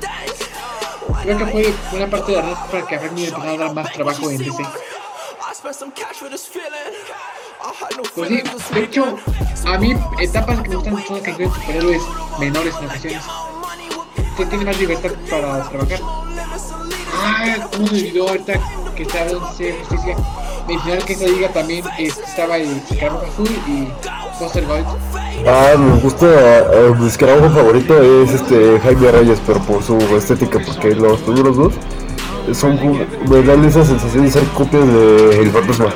Creo 1.21 1.37
que 1.37 1.45
fue 1.45 1.73
buena 1.91 2.07
parte 2.07 2.31
de 2.31 2.37
la 2.37 2.43
razón 2.49 2.67
para 2.71 2.87
que 2.87 2.95
a 2.95 2.99
Frank 2.99 3.11
Miller 3.13 3.29
empezara 3.29 3.53
a 3.53 3.57
dar 3.57 3.73
más 3.75 3.91
trabajo 3.93 4.31
en 4.31 4.37
DC. 4.37 4.63
Pues 8.13 8.29
sí, 8.29 8.43
de 8.73 8.83
hecho, 8.83 9.17
a 9.65 9.77
mí 9.79 9.95
etapas 10.21 10.61
que 10.61 10.69
me 10.69 10.75
gustan 10.75 11.03
son 11.07 11.15
las 11.15 11.23
que 11.23 11.31
incluyen 11.31 11.53
superhéroes 11.53 12.01
menores 12.39 12.75
en 12.77 12.85
ocasiones. 12.85 13.23
Que 14.37 14.45
tiene 14.45 14.65
más 14.65 14.79
libertad 14.79 15.09
para 15.27 15.67
trabajar. 15.69 15.99
Ah, 17.13 17.67
¿cómo 17.71 17.87
se 17.87 17.95
olvidó 17.95 18.27
ahorita 18.29 18.53
que 18.95 19.07
hablando 19.17 19.53
de 19.57 19.73
justicia? 19.73 20.15
Mencionar 20.67 21.05
que 21.05 21.13
esa 21.13 21.25
liga 21.25 21.49
también 21.49 21.85
eh, 21.97 22.11
estaba 22.27 22.57
el 22.57 22.77
Escarabajo 22.77 23.25
Azul 23.25 23.49
y 23.67 23.87
Buster 24.39 24.65
Gold. 24.67 24.85
Ah, 25.47 25.73
me 25.77 25.99
gusta, 25.99 26.27
eh, 26.27 26.93
mi 26.99 27.07
escarabajo 27.07 27.55
favorito 27.55 28.01
es 28.01 28.33
este 28.33 28.79
Jaime 28.81 29.11
Reyes, 29.11 29.41
pero 29.47 29.59
por 29.61 29.81
su 29.81 29.97
estética, 30.15 30.59
porque 30.63 30.93
los 30.93 31.21
primeros 31.21 31.57
dos 31.57 31.73
son 32.53 32.79
me 33.29 33.41
dan 33.43 33.65
esa 33.65 33.83
sensación 33.83 34.25
de 34.25 34.31
ser 34.31 34.43
copias 34.49 34.87
de 34.87 35.41
El 35.41 35.49
Fantasma. 35.51 35.93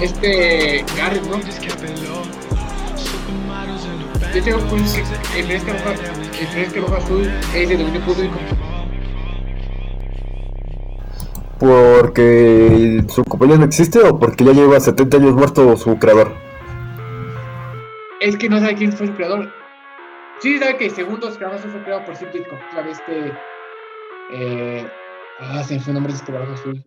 Este 0.00 0.84
Garrett, 0.96 1.24
¿no? 1.24 1.38
Yo 4.34 4.42
tengo 4.44 4.58
que 4.68 4.76
el 5.40 5.44
fresco 5.44 5.72
rojo, 5.72 5.90
el 6.40 6.46
fresco 6.46 6.80
rojo 6.80 6.94
azul 6.94 7.30
es 7.54 7.68
de 7.68 7.76
dominio 7.76 8.00
público. 8.02 8.38
¿Porque 11.58 13.04
su 13.08 13.24
compañía 13.24 13.56
no 13.56 13.64
existe 13.64 13.98
o 13.98 14.18
porque 14.18 14.44
ya 14.44 14.52
lleva 14.52 14.78
70 14.80 15.16
años 15.16 15.34
muerto 15.34 15.76
su 15.76 15.98
creador? 15.98 16.32
Es 18.20 18.36
que 18.36 18.48
no 18.48 18.60
sabe 18.60 18.76
quién 18.76 18.92
fue 18.92 19.08
su 19.08 19.14
creador. 19.14 19.52
Sí 20.40 20.58
sabe 20.58 20.76
que 20.76 20.88
segundo 20.90 21.28
escarabajo 21.28 21.58
azul 21.60 21.72
fue 21.72 21.82
creado 21.82 22.04
por 22.06 22.16
Sid 22.16 22.28
Ditko. 22.28 22.56
Este. 22.88 23.32
Eh, 24.32 24.86
ah, 25.40 25.62
se 25.64 25.74
me 25.74 25.80
fue 25.80 25.90
el 25.90 25.94
nombre 25.94 26.12
de 26.12 26.18
este 26.18 26.32
escarabajo 26.32 26.60
azul. 26.60 26.84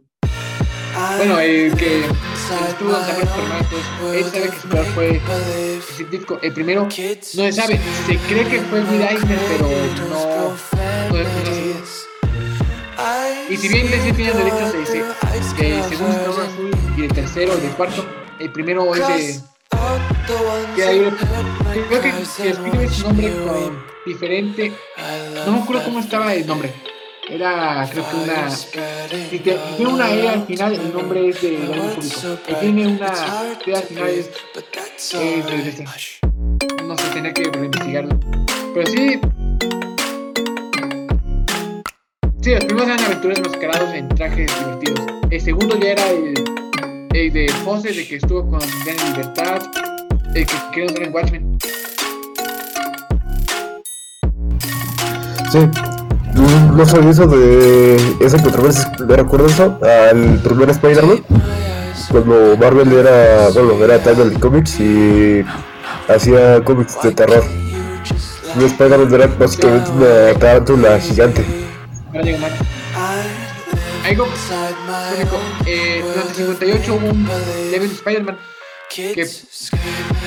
Bueno, 1.17 1.39
el 1.39 1.75
que 1.75 2.05
estuvo 2.05 2.95
en 2.95 3.03
Francisco, 3.03 3.83
pues, 3.99 4.15
él 4.15 4.31
sabe 4.31 4.49
que 4.49 4.59
su 4.59 4.67
creador 4.69 4.91
fue 4.93 5.21
Ditko. 6.11 6.39
El 6.41 6.53
primero 6.53 6.83
no 6.83 6.91
se 6.91 7.51
sabe. 7.51 7.79
Se 8.05 8.17
cree 8.17 8.45
que 8.45 8.61
fue 8.61 8.81
Will 8.81 9.01
Eisner, 9.01 9.39
pero 9.49 9.67
no. 10.09 10.49
No 11.09 11.17
es 11.17 11.27
seguro. 11.27 11.63
Y 13.49 13.57
si 13.57 13.67
bien 13.67 13.89
DC 13.89 14.13
tiene 14.13 14.33
derechos 14.33 14.71
de, 14.71 14.79
de 14.79 15.83
segundo 15.83 16.11
escarabajo 16.11 16.41
azul 16.41 16.71
y 16.95 17.01
el 17.03 17.13
tercero, 17.13 17.53
el 17.53 17.61
del 17.61 17.71
cuarto, 17.71 18.05
el 18.39 18.51
primero 18.51 18.95
es 18.95 19.07
de. 19.07 19.41
Que 20.75 20.83
hay, 20.83 21.11
creo 21.89 22.01
que 22.01 22.11
que 22.11 22.49
escribe 22.49 22.89
su 22.89 23.03
nombre 23.07 23.33
con 23.45 23.83
diferente. 24.05 24.71
No 25.45 25.51
me 25.53 25.59
acuerdo 25.59 25.83
cómo 25.85 25.99
estaba 25.99 26.33
el 26.33 26.45
nombre. 26.45 26.73
Era, 27.29 27.87
creo 27.89 28.09
que 28.09 28.15
una. 28.17 28.49
Si 28.49 29.39
tiene 29.39 29.87
una 29.87 30.11
E 30.11 30.27
al 30.27 30.45
final, 30.45 30.73
el 30.73 30.93
nombre 30.93 31.29
es 31.29 31.41
de 31.41 31.57
dominio 31.57 31.95
público. 31.95 32.19
Tiene 32.59 32.87
una 32.87 33.11
T 33.63 33.75
al 33.75 33.83
final, 33.83 34.09
es, 34.09 34.29
es 35.13 35.77
de. 35.77 35.85
No 36.83 36.97
sé, 36.97 37.03
tenía 37.13 37.33
que 37.33 37.43
reinvestigarlo. 37.43 38.19
Pero 38.73 38.87
sí. 38.87 39.19
Sí, 42.41 42.51
los 42.51 42.65
primeros 42.65 42.89
eran 42.89 43.05
aventuras 43.05 43.39
mascarados 43.39 43.93
en 43.93 44.09
trajes 44.09 44.51
divertidos. 44.59 44.99
El 45.31 45.41
segundo 45.41 45.79
ya 45.79 45.91
era 45.91 46.09
el, 46.09 46.33
el 47.13 47.31
de 47.31 47.53
poses, 47.63 47.95
de 47.95 48.05
que 48.05 48.17
estuvo 48.17 48.49
con 48.49 48.59
Indiana 48.61 49.09
Libertad, 49.11 49.61
el 50.35 50.45
que 50.45 50.55
quedó 50.73 51.01
en 51.01 51.13
Watchmen. 51.13 51.57
Sí. 55.49 55.92
No, 56.35 56.71
no 56.73 56.85
sabía 56.85 57.11
eso 57.11 57.27
de 57.27 57.97
esa 58.19 58.41
controversia. 58.41 58.91
¿Me 59.07 59.15
recuerdo 59.15 59.47
eso? 59.47 59.79
Al 59.83 60.39
primer 60.39 60.69
Spider-Man. 60.69 61.23
Cuando 62.09 62.57
Marvel 62.57 62.91
era, 62.91 63.49
bueno, 63.49 63.83
era 63.83 63.99
Title 63.99 64.39
Comics 64.39 64.79
y 64.79 65.43
hacía 66.07 66.63
cómics 66.63 67.01
de 67.01 67.11
terror. 67.11 67.43
Y 68.59 68.63
Spider-Man 68.65 69.13
era 69.13 69.27
básicamente 69.27 69.89
una 69.91 70.39
tarántula 70.39 70.99
gigante. 70.99 71.45
Algo 74.05 74.25
cómico. 74.25 75.39
Eh, 75.65 76.03
durante 76.03 76.29
el 76.29 76.35
58 76.35 76.93
hubo 76.93 77.07
un 77.09 77.25
Devil 77.71 77.91
Spider-Man 77.91 78.37
que 78.93 79.11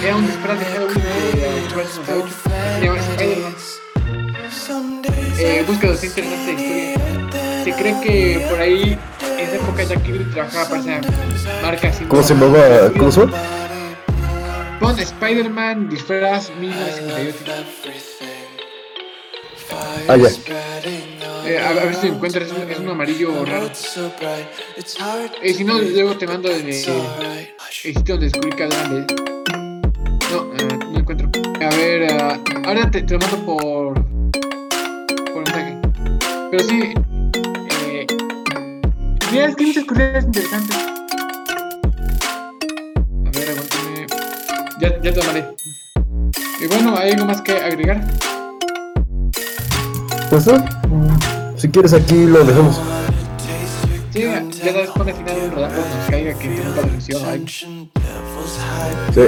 era 0.05 0.17
un 0.17 0.27
disfraz 0.27 0.59
de 0.59 0.65
Halloween 0.65 0.95
de 0.95 1.87
58. 1.87 2.35
Se 2.81 2.85
llamaba 2.85 3.01
Spider-Man. 3.01 3.55
Eh, 5.39 5.64
los 5.66 6.05
interesantes 6.05 6.47
de 6.47 6.53
historia. 6.53 7.64
Se 7.64 7.72
cree 7.72 8.01
que 8.01 8.47
por 8.49 8.61
ahí, 8.61 8.99
en 9.22 9.41
esa 9.41 9.57
época, 9.57 9.82
Jack 9.82 10.03
Kirby 10.03 10.24
trabajaba 10.32 10.68
para 10.68 10.80
esa 10.80 11.01
marca 11.62 11.89
así. 11.89 12.05
¿Cómo 12.05 12.22
se 12.22 12.34
llamaba? 12.34 12.93
¿Cómo 12.97 13.11
se? 13.11 13.26
Pon 14.80 14.99
Spider-Man 14.99 15.89
disfraz 15.89 16.51
1958. 16.61 18.05
Ah, 20.09 20.16
ya. 20.16 20.28
Eh, 21.45 21.59
a, 21.59 21.70
a 21.70 21.72
ver 21.72 21.95
si 21.95 22.07
encuentras, 22.09 22.47
es 22.47 22.53
un, 22.53 22.70
es 22.70 22.78
un 22.78 22.89
amarillo 22.89 23.45
raro. 23.45 23.68
Eh, 25.43 25.55
si 25.55 25.64
no, 25.64 25.78
luego 25.78 26.16
te 26.16 26.26
mando 26.26 26.51
el, 26.51 26.66
el 26.68 26.72
sitio 26.74 28.14
donde 28.16 28.26
descubrí 28.26 28.51
cada 28.53 28.89
No, 28.89 30.53
eh, 30.57 30.68
no 30.93 30.99
encuentro. 30.99 31.28
A 31.61 31.74
ver, 31.74 32.12
ah, 32.12 32.39
ahora 32.64 32.91
te, 32.91 33.03
te 33.03 33.14
lo 33.14 33.20
mando 33.20 33.45
por. 33.45 34.06
Pero 36.57 36.69
sí. 36.71 36.95
Eh, 37.71 38.07
mira, 39.31 39.47
es 39.47 39.57
que 39.57 39.65
hay 39.65 39.69
muchas 39.69 39.85
cosas 39.85 40.25
interesantes. 40.25 40.77
A 43.27 43.31
ver, 43.31 43.51
aguántame. 43.51 44.07
Ya, 44.81 45.03
ya 45.03 45.13
te 45.13 45.23
mandé. 45.23 45.45
Y 46.63 46.67
bueno, 46.69 46.97
¿hay 46.97 47.11
algo 47.11 47.27
más 47.27 47.43
que 47.43 47.53
agregar? 47.53 48.03
Pues 50.31 50.47
no. 50.47 50.65
Si 51.59 51.69
quieres 51.69 51.93
aquí 51.93 52.25
lo 52.25 52.43
dejamos. 52.43 52.81
Sí, 54.15 54.23
ya 54.23 54.73
sabes, 54.73 54.91
pone 54.91 55.11
al 55.11 55.17
final 55.19 55.37
un 55.45 55.51
rodaje 55.51 55.75
cuando 55.75 55.97
nos 55.99 56.07
caiga 56.09 56.39
que 56.39 56.49
tengo 56.49 56.75
la 56.75 56.81
atención 56.81 57.23
o 57.23 57.29
algo. 57.29 57.47
Sí. 59.13 59.21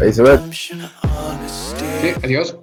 Ahí 0.00 0.12
se 0.14 0.22
ve. 0.22 0.40
Sí, 0.50 2.14
adiós. 2.22 2.56